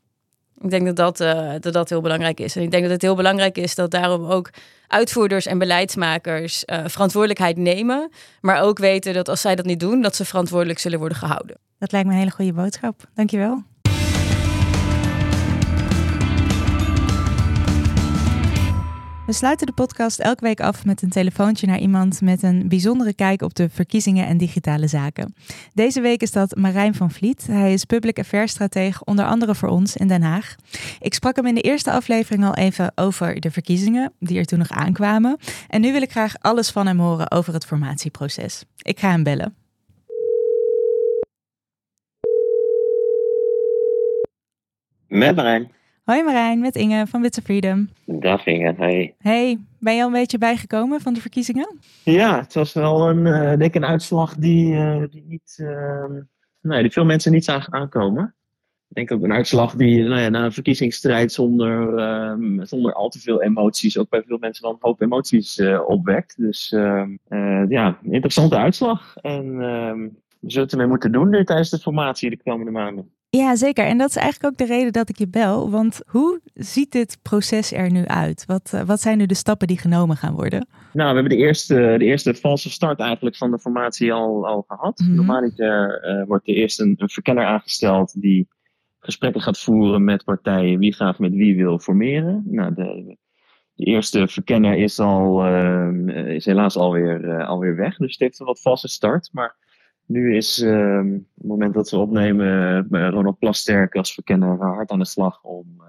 Ik 0.63 0.69
denk 0.69 0.86
dat 0.86 0.95
dat, 0.95 1.19
eh, 1.19 1.52
dat 1.60 1.73
dat 1.73 1.89
heel 1.89 2.02
belangrijk 2.02 2.39
is. 2.39 2.56
En 2.56 2.62
ik 2.62 2.71
denk 2.71 2.84
dat 2.84 2.91
het 2.91 3.02
heel 3.02 3.15
belangrijk 3.15 3.58
is 3.58 3.76
dat 3.76 3.91
daarom 3.91 4.26
ook 4.26 4.49
uitvoerders 4.88 5.45
en 5.45 5.58
beleidsmakers 5.58 6.65
eh, 6.65 6.84
verantwoordelijkheid 6.86 7.58
nemen. 7.58 8.12
Maar 8.41 8.62
ook 8.62 8.78
weten 8.78 9.13
dat 9.13 9.30
als 9.30 9.41
zij 9.41 9.56
dat 9.56 9.65
niet 9.65 9.80
doen, 9.80 10.02
dat 10.02 10.15
ze 10.15 10.26
verantwoordelijk 10.26 10.80
zullen 10.80 10.99
worden 10.99 11.17
gehouden. 11.17 11.58
Dat 11.80 11.91
lijkt 11.91 12.08
me 12.08 12.13
een 12.13 12.19
hele 12.19 12.32
goede 12.32 12.54
boodschap. 12.54 13.04
Dankjewel. 13.13 13.63
We 19.26 19.34
sluiten 19.34 19.68
de 19.68 19.74
podcast 19.74 20.20
elke 20.20 20.44
week 20.44 20.60
af 20.60 20.86
met 20.86 21.02
een 21.02 21.10
telefoontje 21.10 21.68
naar 21.68 21.80
iemand 21.80 22.22
met 22.22 22.44
een 22.44 22.68
bijzondere 22.68 23.14
kijk 23.14 23.42
op 23.42 23.54
de 23.54 23.70
verkiezingen 23.70 24.28
en 24.28 24.38
digitale 24.38 24.88
zaken. 24.88 25.36
Deze 25.74 26.02
week 26.02 26.22
is 26.22 26.32
dat 26.32 26.56
Marijn 26.56 26.96
van 26.96 27.12
Vliet. 27.12 27.48
Hij 27.48 27.74
is 27.74 27.86
public 27.86 28.20
affairs 28.20 28.52
stratege, 28.52 29.06
onder 29.06 29.26
andere 29.26 29.56
voor 29.56 29.70
ons 29.70 29.96
in 29.96 30.08
Den 30.08 30.22
Haag. 30.22 30.56
Ik 31.00 31.14
sprak 31.14 31.36
hem 31.36 31.46
in 31.46 31.56
de 31.56 31.62
eerste 31.62 31.92
aflevering 31.92 32.46
al 32.46 32.56
even 32.56 32.92
over 32.96 33.40
de 33.40 33.52
verkiezingen, 33.52 34.14
die 34.20 34.38
er 34.38 34.46
toen 34.46 34.60
nog 34.60 34.70
aankwamen. 34.70 35.38
En 35.68 35.82
nu 35.82 35.92
wil 35.92 36.02
ik 36.02 36.12
graag 36.12 36.34
alles 36.40 36.72
van 36.72 36.88
hem 36.88 37.00
horen 37.00 37.32
over 37.32 37.54
het 37.54 37.66
formatieproces. 37.66 38.64
Ik 38.78 39.00
ga 39.00 39.10
hem 39.10 39.24
bellen. 39.24 39.56
Met 45.08 45.36
Marijn. 45.36 45.72
Hoi 46.04 46.24
Marijn, 46.24 46.60
met 46.60 46.76
Inge 46.76 47.08
van 47.08 47.26
of 47.26 47.44
Freedom. 47.44 47.89
Dag 48.06 48.46
Inge, 48.46 48.74
hey. 48.78 49.16
Hey, 49.18 49.60
ben 49.80 49.96
je 49.96 50.02
al 50.02 50.08
een 50.08 50.13
beetje 50.13 50.38
bijgekomen 50.38 51.02
van 51.02 51.13
de 51.13 51.22
verkiezingen? 51.22 51.78
Ja, 52.04 52.39
het 52.39 52.54
was 52.54 52.74
wel 52.74 53.10
een, 53.10 53.26
uh, 53.26 53.48
denk 53.48 53.62
ik 53.62 53.76
een 53.76 53.86
uitslag 53.86 54.36
die, 54.36 54.74
uh, 54.74 55.04
die, 55.10 55.24
niet, 55.28 55.58
uh, 55.62 56.06
nee, 56.62 56.82
die 56.82 56.92
veel 56.92 57.06
mensen 57.06 57.32
niet 57.32 57.46
zagen 57.46 57.74
aankomen. 57.74 58.36
Ik 58.89 58.96
denk 58.96 59.12
ook 59.12 59.24
een 59.24 59.34
uitslag 59.34 59.76
die 59.76 60.04
nou 60.04 60.22
ja, 60.22 60.30
na 60.30 60.46
een 60.46 60.54
verkiezingsstrijd 60.54 61.32
zonder, 61.32 61.98
ehm, 61.98 62.63
zonder 62.63 62.94
al 62.94 63.10
te 63.10 63.20
veel 63.20 63.42
emoties, 63.42 63.98
ook 63.98 64.10
bij 64.10 64.24
veel 64.24 64.38
mensen 64.38 64.63
dan 64.63 64.72
een 64.72 64.78
hoop 64.80 65.02
emoties 65.02 65.62
opwekt. 65.86 66.38
Dus 66.38 66.72
ehm, 66.72 67.10
ja, 67.70 68.00
een 68.04 68.13
interessante 68.13 68.56
uitslag. 68.56 69.16
En 69.18 69.62
ehm, 69.62 70.00
we 70.39 70.50
zullen 70.50 70.63
het 70.63 70.72
ermee 70.72 70.88
moeten 70.88 71.12
doen 71.12 71.30
nu 71.30 71.44
tijdens 71.44 71.70
de 71.70 71.80
formatie 71.80 72.30
de 72.30 72.44
komende 72.44 72.72
maanden. 72.72 73.12
Ja, 73.38 73.56
zeker. 73.56 73.86
En 73.86 73.98
dat 73.98 74.10
is 74.10 74.15
eigenlijk 74.15 74.54
ook 74.54 74.67
de 74.67 74.74
reden 74.74 74.93
dat 74.93 75.10
ik 75.10 75.17
je 75.17 75.28
bel. 75.28 75.69
Want 75.69 76.02
hoe 76.06 76.41
ziet 76.54 76.91
dit 76.91 77.17
proces 77.22 77.72
er 77.72 77.91
nu 77.91 78.06
uit? 78.06 78.46
Wat, 78.46 78.72
uh, 78.76 78.82
wat 78.82 79.02
zijn 79.02 79.17
nu 79.17 79.26
de 79.26 79.34
stappen 79.34 79.67
die 79.67 79.78
genomen 79.78 80.17
gaan 80.17 80.34
worden? 80.34 80.67
Nou, 80.91 81.10
we 81.10 81.19
hebben 81.19 81.38
de 81.38 81.43
eerste, 81.43 81.96
de 81.98 82.06
eerste 82.06 82.36
valse 82.36 82.69
start 82.69 83.00
eigenlijk 83.00 83.38
van 83.38 83.52
de 83.52 83.60
formatie 83.60 84.13
al, 84.13 84.48
al 84.48 84.63
gehad. 84.67 85.00
Mm 85.00 85.08
-hmm. 85.08 85.15
Normaliter 85.15 86.04
uh, 86.06 86.28
wordt 86.28 86.48
er 86.48 86.54
eerst 86.54 86.80
een, 86.80 86.96
een 86.98 87.10
verkenner 87.10 87.46
aangesteld 87.46 88.22
die 88.22 88.48
gesprekken 89.00 89.41
gaat 89.41 89.60
voeren 89.60 90.04
met 90.04 90.24
partijen 90.24 90.80
wie 90.80 90.93
graag 90.93 91.19
met 91.19 91.34
wie 91.34 91.56
wil 91.56 91.80
formeren. 91.80 92.43
Nou, 92.46 92.74
de, 92.74 93.17
de 93.74 93.86
eerste 93.86 94.28
verkenner 94.28 94.78
is, 94.78 95.00
al, 95.00 95.48
uh, 95.48 96.28
is 96.28 96.46
helaas 96.46 96.78
alweer, 96.78 97.43
alweer 97.46 97.76
weg, 97.76 97.98
dus 97.98 98.12
het 98.12 98.19
heeft 98.19 98.39
een 98.39 98.46
wat 98.46 98.62
valse 98.62 98.88
start. 98.88 99.30
Maar 99.32 99.56
nu 100.06 100.36
is 100.36 100.62
uh, 100.62 100.98
het 100.98 101.48
moment 101.48 101.74
dat 101.74 101.89
we 101.89 101.98
opnemen 101.98 102.88
uh, 102.92 103.10
Ronald 103.10 103.39
Plasterk 103.39 103.96
als 103.96 104.13
verkenner 104.13 104.58
hard 104.58 104.92
aan 104.92 105.00
de 105.00 105.06
slag 105.06 105.44
om 105.44 105.66
uh, 105.80 105.86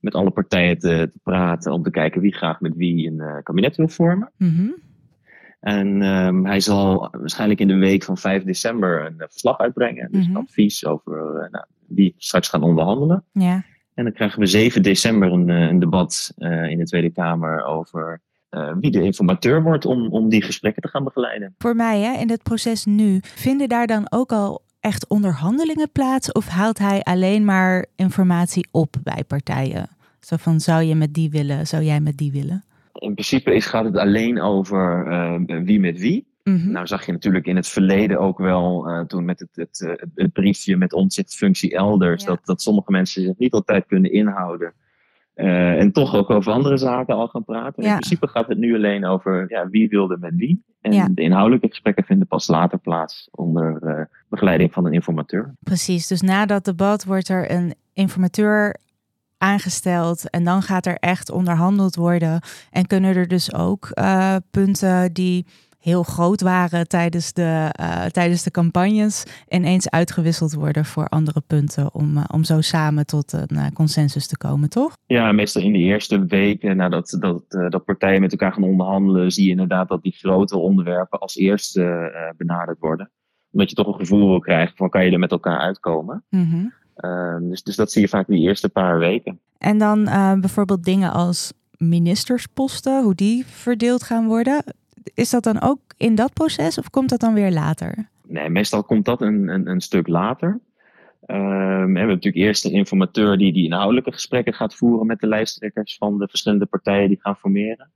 met 0.00 0.14
alle 0.14 0.30
partijen 0.30 0.78
te, 0.78 1.08
te, 1.12 1.18
praten, 1.22 1.72
om 1.72 1.82
te 1.82 1.90
kijken 1.90 2.20
wie 2.20 2.34
graag 2.34 2.60
met 2.60 2.76
wie 2.76 3.06
een 3.06 3.18
uh, 3.18 3.36
kabinet 3.42 3.76
wil 3.76 3.88
vormen. 3.88 4.32
Mm 4.36 4.48
-hmm. 4.48 4.74
En 5.60 6.02
um, 6.02 6.46
hij 6.46 6.60
zal 6.60 7.08
waarschijnlijk 7.10 7.60
in 7.60 7.68
de 7.68 7.76
week 7.76 8.02
van 8.02 8.18
5 8.18 8.42
december 8.42 9.06
een 9.06 9.14
verslag 9.18 9.58
uitbrengen, 9.58 10.12
dus 10.12 10.26
Mhm. 10.26 10.36
een 10.36 10.42
advies 10.42 10.86
over 10.86 11.48
nou, 11.50 11.64
wie 11.86 12.14
straks 12.18 12.48
gaan 12.48 12.62
onderhandelen. 12.62 13.24
Ja. 13.32 13.64
En 13.94 14.04
dan 14.04 14.12
krijgen 14.12 14.40
we 14.40 14.46
7 14.46 14.82
december 14.82 15.32
een, 15.32 15.48
een 15.48 15.78
debat 15.78 16.32
in 16.68 16.78
de 16.78 16.84
Tweede 16.84 17.10
Kamer 17.10 17.64
over 17.64 18.20
uh, 18.56 18.72
wie 18.80 18.90
de 18.90 19.02
informateur 19.02 19.62
wordt 19.62 19.84
om, 19.84 20.06
om 20.08 20.28
die 20.28 20.42
gesprekken 20.42 20.82
te 20.82 20.88
gaan 20.88 21.04
begeleiden. 21.04 21.54
Voor 21.58 21.76
mij, 21.76 22.00
hè, 22.00 22.20
in 22.20 22.30
het 22.30 22.42
proces 22.42 22.84
nu, 22.84 23.20
vinden 23.22 23.68
daar 23.68 23.86
dan 23.86 24.06
ook 24.10 24.32
al 24.32 24.62
echt 24.80 25.06
onderhandelingen 25.08 25.90
plaats? 25.92 26.32
Of 26.32 26.48
haalt 26.48 26.78
hij 26.78 27.00
alleen 27.02 27.44
maar 27.44 27.86
informatie 27.96 28.68
op 28.70 28.96
bij 29.02 29.24
partijen? 29.26 29.88
Zo 30.20 30.36
van, 30.36 30.60
zou 30.60 30.82
je 30.82 30.94
met 30.94 31.14
die 31.14 31.30
willen, 31.30 31.66
zou 31.66 31.82
jij 31.82 32.00
met 32.00 32.16
die 32.16 32.32
willen? 32.32 32.64
In 32.92 33.14
principe 33.14 33.54
is, 33.54 33.66
gaat 33.66 33.84
het 33.84 33.96
alleen 33.96 34.40
over 34.40 35.06
uh, 35.06 35.64
wie 35.64 35.80
met 35.80 35.98
wie. 35.98 36.30
Mm 36.42 36.56
-hmm. 36.56 36.72
Nou 36.72 36.86
zag 36.86 37.06
je 37.06 37.12
natuurlijk 37.12 37.46
in 37.46 37.56
het 37.56 37.68
verleden 37.68 38.18
ook 38.18 38.38
wel, 38.38 38.88
uh, 38.88 39.00
toen 39.00 39.24
met 39.24 39.38
het, 39.40 39.48
het, 39.52 39.78
het, 39.78 40.06
het, 40.14 40.32
briefje 40.32 40.76
met 40.76 40.92
omzichtfunctie 40.92 41.74
elders, 41.74 42.22
Ja. 42.22 42.28
dat, 42.28 42.40
dat 42.44 42.62
sommige 42.62 42.90
mensen 42.90 43.22
zich 43.22 43.38
niet 43.38 43.52
altijd 43.52 43.86
kunnen 43.86 44.12
inhouden. 44.12 44.72
Uh, 45.36 45.78
en 45.80 45.92
toch 45.92 46.14
ook 46.14 46.30
over 46.30 46.52
andere 46.52 46.76
zaken 46.76 47.14
al 47.14 47.28
gaan 47.28 47.44
praten. 47.44 47.82
Ja. 47.82 47.88
In 47.88 47.96
principe 47.96 48.28
gaat 48.28 48.48
het 48.48 48.58
nu 48.58 48.74
alleen 48.74 49.04
over 49.04 49.44
ja, 49.48 49.68
wie 49.68 49.88
wilde 49.88 50.16
met 50.20 50.34
wie. 50.36 50.64
En 50.80 50.92
Ja. 50.92 51.08
de 51.10 51.22
inhoudelijke 51.22 51.68
gesprekken 51.68 52.04
vinden 52.04 52.26
pas 52.26 52.48
later 52.48 52.78
plaats 52.78 53.28
onder 53.30 53.78
uh, 53.82 54.00
begeleiding 54.28 54.72
van 54.72 54.86
een 54.86 54.92
informateur. 54.92 55.54
Precies, 55.60 56.06
dus 56.06 56.20
na 56.20 56.46
dat 56.46 56.64
debat 56.64 57.04
wordt 57.04 57.28
er 57.28 57.50
een 57.50 57.74
informateur 57.92 58.76
aangesteld 59.38 60.30
en 60.30 60.44
dan 60.44 60.62
gaat 60.62 60.86
er 60.86 60.96
echt 60.96 61.30
onderhandeld 61.30 61.96
worden. 61.96 62.40
En 62.70 62.86
kunnen 62.86 63.16
er 63.16 63.28
dus 63.28 63.54
ook 63.54 63.90
uh, 63.94 64.36
punten 64.50 65.12
die 65.12 65.46
heel 65.82 66.02
groot 66.02 66.40
waren 66.40 66.88
tijdens 66.88 67.32
de, 67.32 67.74
uh, 67.80 68.04
tijdens 68.04 68.42
de 68.42 68.50
campagnes 68.50 69.24
ineens 69.48 69.90
uitgewisseld 69.90 70.54
worden 70.54 70.84
voor 70.84 71.08
andere 71.08 71.42
punten 71.46 71.94
om, 71.94 72.16
uh, 72.16 72.24
om 72.32 72.44
zo 72.44 72.60
samen 72.60 73.06
tot 73.06 73.32
een 73.32 73.48
uh, 73.52 73.66
consensus 73.74 74.26
te 74.26 74.36
komen, 74.36 74.68
toch? 74.68 74.96
Ja, 75.06 75.32
meestal 75.32 75.62
in 75.62 75.72
de 75.72 75.78
eerste 75.78 76.26
weken 76.26 76.76
nadat 76.76 77.16
dat, 77.20 77.42
dat 77.48 77.84
partijen 77.84 78.20
met 78.20 78.32
elkaar 78.32 78.52
gaan 78.52 78.62
onderhandelen, 78.62 79.32
zie 79.32 79.44
je 79.44 79.50
inderdaad 79.50 79.88
dat 79.88 80.02
die 80.02 80.12
grotere 80.12 80.60
onderwerpen 80.60 81.18
als 81.18 81.36
eerste 81.36 82.12
benaderd 82.36 82.78
worden. 82.78 83.10
Omdat 83.50 83.70
je 83.70 83.76
toch 83.76 83.86
een 83.86 84.00
gevoel 84.00 84.28
wil 84.28 84.40
krijgen 84.40 84.76
van 84.76 84.90
kan 84.90 85.04
je 85.04 85.10
er 85.10 85.18
met 85.18 85.30
elkaar 85.30 85.58
uitkomen. 85.58 86.24
Mm 86.28 86.48
-hmm. 86.50 87.48
dus, 87.48 87.62
dus 87.62 87.76
dat 87.76 87.92
zie 87.92 88.02
je 88.02 88.08
vaak 88.08 88.28
in 88.28 88.34
die 88.34 88.48
eerste 88.48 88.68
paar 88.68 88.98
weken. 88.98 89.40
En 89.58 89.78
dan 89.78 90.04
bijvoorbeeld 90.40 90.84
dingen 90.84 91.12
als 91.12 91.52
ministersposten, 91.76 93.02
hoe 93.02 93.14
die 93.14 93.46
verdeeld 93.46 94.02
gaan 94.02 94.26
worden. 94.26 94.64
Is 95.14 95.30
dat 95.30 95.42
dan 95.42 95.60
ook 95.60 95.80
in 95.96 96.14
dat 96.14 96.32
proces 96.32 96.78
of 96.78 96.90
komt 96.90 97.08
dat 97.08 97.20
dan 97.20 97.34
weer 97.34 97.50
later? 97.50 98.08
Nee, 98.26 98.48
meestal 98.48 98.84
komt 98.84 99.04
dat 99.04 99.22
een, 99.22 99.48
een, 99.48 99.68
een 99.68 99.80
stuk 99.80 100.08
later. 100.08 100.60
Um, 101.26 101.92
we 101.92 101.98
hebben 101.98 102.06
natuurlijk 102.06 102.44
eerst 102.44 102.64
een 102.64 102.72
informateur 102.72 103.38
die 103.38 103.52
die 103.52 103.64
inhoudelijke 103.64 104.12
gesprekken 104.12 104.54
gaat 104.54 104.74
voeren 104.74 105.06
met 105.06 105.20
de 105.20 105.26
lijsttrekkers 105.26 105.96
van 105.96 106.18
de 106.18 106.28
verschillende 106.28 106.66
partijen 106.66 107.08
die 107.08 107.20
gaan 107.20 107.36
formeren. 107.36 107.90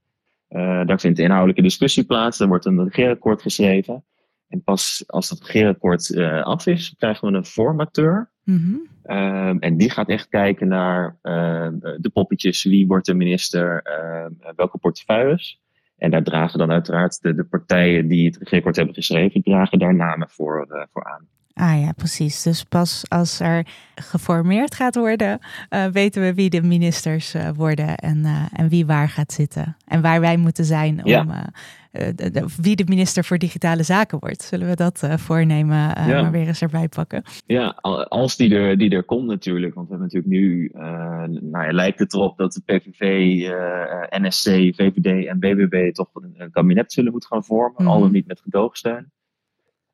Uh, 0.51 0.87
daar 0.87 1.01
vindt 1.01 1.16
de 1.16 1.23
inhoudelijke 1.23 1.62
discussie 1.62 2.05
plaats, 2.05 2.40
er 2.40 2.49
wordt 2.49 2.64
een 2.64 2.85
regeerakkoord 2.85 3.42
geschreven. 3.42 4.05
En 4.49 4.62
pas 4.62 5.05
als 5.07 5.29
dat 5.29 5.42
regeerakkoord 5.42 6.09
uh, 6.09 6.42
af 6.42 6.66
is, 6.66 6.95
krijgen 6.99 7.31
we 7.31 7.37
een 7.37 7.45
formateur. 7.45 8.31
Mm 8.45 8.57
-hmm. 8.57 9.16
um, 9.16 9.59
en 9.59 9.77
die 9.77 9.90
gaat 9.90 10.09
echt 10.09 10.29
kijken 10.29 10.69
naar 10.69 11.19
uh, 11.23 11.69
de 11.99 12.11
poppetjes, 12.12 12.64
wie 12.64 12.87
wordt 12.87 13.07
de 13.07 13.14
minister, 13.14 13.83
welke 14.57 14.79
portefeuilles. 14.79 15.61
En 15.97 16.11
daar 16.11 16.23
dragen 16.23 16.59
dan 16.59 16.71
uiteraard 16.71 17.23
de, 17.23 17.35
de 17.35 17.45
partijen 17.45 18.09
die 18.09 18.27
het 18.27 18.37
regeerakkoord 18.37 18.77
hebben 18.77 18.95
geschreven, 18.95 19.43
dragen 19.43 19.79
daar 19.79 19.95
namen 19.95 20.29
voor, 20.31 20.67
uh, 20.71 20.83
voor 20.93 21.05
aan. 21.05 21.29
Ah 21.59 21.81
ja, 21.81 21.92
precies. 21.92 22.42
Dus 22.42 22.64
pas 22.64 23.05
als 23.09 23.40
er 23.40 23.66
geformeerd 23.95 24.75
gaat 24.75 24.95
worden, 24.95 25.38
uh, 25.71 25.87
weten 25.87 26.23
we 26.23 26.35
wie 26.35 26.51
de 26.51 26.62
ministers 26.62 27.35
uh, 27.35 27.49
worden 27.55 27.97
en, 27.97 28.25
en 28.53 28.69
wie 28.69 28.87
waar 28.87 29.09
gaat 29.09 29.33
zitten. 29.33 29.77
En 29.87 30.01
waar 30.01 30.21
wij 30.21 30.37
moeten 30.37 30.64
zijn 30.64 31.05
om 31.05 31.11
ja. 31.11 31.51
de, 31.92 32.31
de, 32.31 32.45
wie 32.61 32.77
de 32.77 32.85
minister 32.88 33.25
voor 33.25 33.38
digitale 33.38 33.83
zaken 33.83 34.19
wordt. 34.19 34.42
Zullen 34.42 34.69
we 34.69 34.75
dat 34.75 35.09
voornemen, 35.11 35.77
ja. 35.77 36.23
maar 36.23 36.31
weer 36.31 36.47
eens 36.47 36.62
erbij 36.62 36.88
pakken? 36.88 37.23
Ja, 37.47 37.69
als 38.09 38.37
die 38.37 38.55
er, 38.55 38.79
die 38.79 38.90
er 38.90 39.05
komt 39.05 39.27
natuurlijk. 39.27 39.75
Want 39.75 39.88
we 39.88 39.95
hebben 39.95 40.12
natuurlijk 40.12 40.42
nu, 40.42 40.71
nou 41.51 41.64
ja, 41.64 41.73
lijkt 41.73 41.99
het 41.99 42.14
erop 42.14 42.37
dat 42.37 42.53
de 42.53 42.62
PVV, 42.64 43.01
NSC, 44.21 44.49
VVD 44.51 45.27
en 45.27 45.38
BBB 45.38 45.92
toch 45.92 46.09
een, 46.12 46.51
kabinet 46.51 46.92
zullen 46.92 47.11
moeten 47.11 47.31
gaan 47.31 47.45
vormen. 47.45 47.83
Mm. 47.83 47.88
Al 47.88 48.01
dan 48.01 48.12
niet 48.12 48.27
met 48.27 48.40
gedoogsteun. 48.40 49.11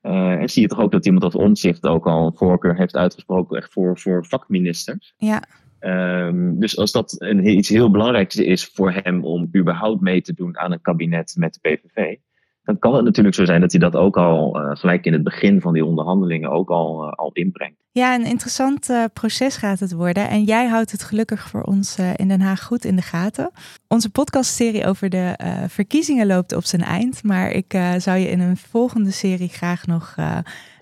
Uh, 0.02 0.32
en 0.32 0.48
zie 0.48 0.62
je 0.62 0.68
toch 0.68 0.80
ook 0.80 0.92
dat 0.92 1.06
iemand 1.06 1.24
als 1.24 1.34
omzicht 1.34 1.86
ook 1.86 2.06
al 2.06 2.26
een 2.26 2.36
voorkeur 2.36 2.76
heeft 2.76 2.96
uitgesproken 2.96 3.56
echt 3.56 3.72
voor, 3.72 3.98
voor 3.98 4.26
vakministers. 4.26 5.14
Ja. 5.16 5.42
Um, 5.80 6.60
dus 6.60 6.78
als 6.78 6.92
dat 6.92 7.14
een, 7.18 7.46
iets 7.46 7.68
heel 7.68 7.90
belangrijks 7.90 8.36
is 8.36 8.64
voor 8.64 8.92
hem 8.92 9.24
om 9.24 9.48
überhaupt 9.56 10.00
mee 10.00 10.22
te 10.22 10.34
doen 10.34 10.58
aan 10.58 10.72
een 10.72 10.80
kabinet 10.80 11.34
met 11.36 11.58
de 11.60 11.60
PVV, 11.60 12.16
dan 12.62 12.78
kan 12.78 12.94
het 12.94 13.04
natuurlijk 13.04 13.34
zo 13.34 13.44
zijn 13.44 13.60
dat 13.60 13.70
hij 13.70 13.80
dat 13.80 13.96
ook 13.96 14.16
al 14.16 14.60
uh, 14.60 14.70
gelijk 14.76 15.04
in 15.04 15.12
het 15.12 15.22
begin 15.22 15.60
van 15.60 15.72
die 15.72 15.84
onderhandelingen 15.84 16.50
ook 16.50 16.70
al, 16.70 17.04
uh, 17.04 17.12
al 17.12 17.30
inbrengt. 17.32 17.76
Ja, 17.90 18.14
een 18.14 18.26
interessant 18.26 18.90
uh, 18.90 19.04
proces 19.12 19.56
gaat 19.56 19.80
het 19.80 19.92
worden. 19.92 20.28
En 20.28 20.44
jij 20.44 20.68
houdt 20.68 20.92
het 20.92 21.02
gelukkig 21.02 21.48
voor 21.48 21.62
ons 21.62 21.98
in 22.16 22.28
Den 22.28 22.40
Haag 22.40 22.62
goed 22.62 22.84
in 22.84 22.96
de 22.96 23.02
gaten. 23.02 23.50
Onze 23.88 24.10
podcastserie 24.10 24.86
over 24.86 25.08
de 25.08 25.34
verkiezingen 25.68 26.26
loopt 26.26 26.54
op 26.54 26.64
zijn 26.64 26.82
eind. 26.82 27.22
Maar 27.22 27.50
ik 27.50 27.78
zou 27.98 28.18
je 28.18 28.28
in 28.28 28.40
een 28.40 28.56
volgende 28.56 29.10
serie 29.10 29.48
graag 29.48 29.86
nog 29.86 30.14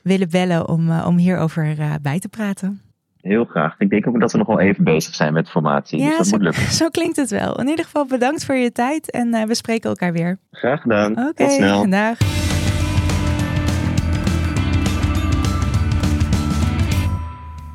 willen 0.02 0.30
bellen 0.30 0.68
om, 0.68 1.00
om 1.00 1.16
hierover 1.16 1.76
bij 2.02 2.18
te 2.18 2.28
praten. 2.28 2.89
Heel 3.22 3.44
graag. 3.44 3.74
Ik 3.78 3.90
denk 3.90 4.06
ook 4.06 4.20
dat 4.20 4.33
we 4.33 4.38
nog 4.38 4.46
wel 4.46 4.61
even 4.61 4.85
bezig 4.85 5.14
zijn 5.14 5.33
met 5.33 5.50
formatie. 5.50 5.98
Ja, 5.98 6.09
dus 6.09 6.16
dat 6.16 6.26
zo, 6.26 6.37
moet 6.37 6.44
lukken. 6.44 6.72
zo 6.83 6.88
klinkt 6.88 7.16
het 7.16 7.30
wel. 7.30 7.61
In 7.61 7.68
ieder 7.68 7.85
geval 7.85 8.06
bedankt 8.06 8.44
voor 8.44 8.54
je 8.54 8.72
tijd 8.72 9.11
en 9.11 9.35
uh, 9.35 9.42
we 9.42 9.54
spreken 9.54 9.90
elkaar 9.90 10.12
weer. 10.12 10.38
Graag 10.50 10.80
gedaan. 10.80 11.12
Oké, 11.12 11.33
Tot 11.35 11.50
snel. 11.50 11.90
dag. 11.90 12.18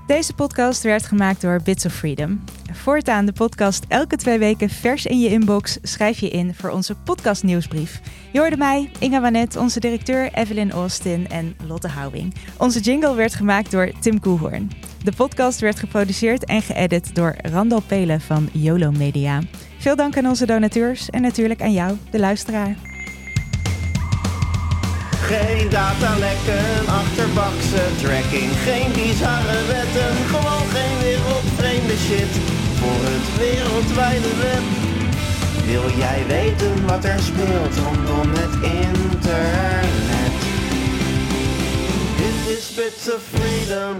Deze 0.07 0.33
podcast 0.33 0.83
werd 0.83 1.05
gemaakt 1.05 1.41
door 1.41 1.59
Bits 1.63 1.85
of 1.85 1.93
Freedom. 1.93 2.43
Voortaan 2.75 3.25
de 3.25 3.33
podcast 3.33 3.85
elke 3.87 4.15
twee 4.15 4.39
weken 4.39 4.69
vers 4.69 5.05
in 5.05 5.19
je 5.19 5.29
inbox. 5.29 5.77
Schrijf 5.81 6.19
je 6.19 6.29
in 6.29 6.53
voor 6.53 6.69
onze 6.69 6.95
podcast 6.95 7.43
nieuwsbrief. 7.43 8.01
Je 8.31 8.39
hoorde 8.39 8.57
mij, 8.57 8.89
Inga 8.99 9.21
Wanet, 9.21 9.55
onze 9.55 9.79
directeur 9.79 10.33
Evelyn 10.33 10.71
Austin 10.71 11.29
en 11.29 11.55
Lotte 11.67 11.87
Houwing. 11.87 12.33
Onze 12.57 12.79
jingle 12.79 13.15
werd 13.15 13.35
gemaakt 13.35 13.71
door 13.71 13.91
Tim 13.99 14.19
Koehoorn. 14.19 14.71
De 15.03 15.11
podcast 15.11 15.59
werd 15.59 15.79
geproduceerd 15.79 16.45
en 16.45 16.61
geëdit 16.61 17.15
door 17.15 17.35
Randal 17.37 17.81
Pelen 17.81 18.21
van 18.21 18.49
YOLO 18.51 18.91
Media. 18.91 19.41
Veel 19.77 19.95
dank 19.95 20.17
aan 20.17 20.27
onze 20.27 20.45
donateurs 20.45 21.09
en 21.09 21.21
natuurlijk 21.21 21.61
aan 21.61 21.73
jou, 21.73 21.97
de 22.11 22.19
luisteraar. 22.19 22.75
Geen 25.21 25.69
datalekken, 25.69 26.87
achterbakse 26.87 27.83
tracking, 28.01 28.51
geen 28.63 28.91
bizarre 28.93 29.65
wetten, 29.67 30.15
gewoon 30.25 30.67
geen 30.67 30.97
wereldvreemde 30.99 31.97
shit. 31.97 32.64
Voor 32.79 33.01
het 33.11 33.37
wereldwijde 33.37 34.35
web. 34.35 34.65
Wil 35.65 35.97
jij 35.97 36.25
weten 36.27 36.85
wat 36.85 37.05
er 37.05 37.19
speelt 37.19 37.75
rondom 37.77 38.29
het 38.33 38.55
internet? 38.85 40.35
Dit 42.17 42.57
is 42.57 42.73
Bits 42.75 43.13
of 43.13 43.21
Freedom. 43.33 43.95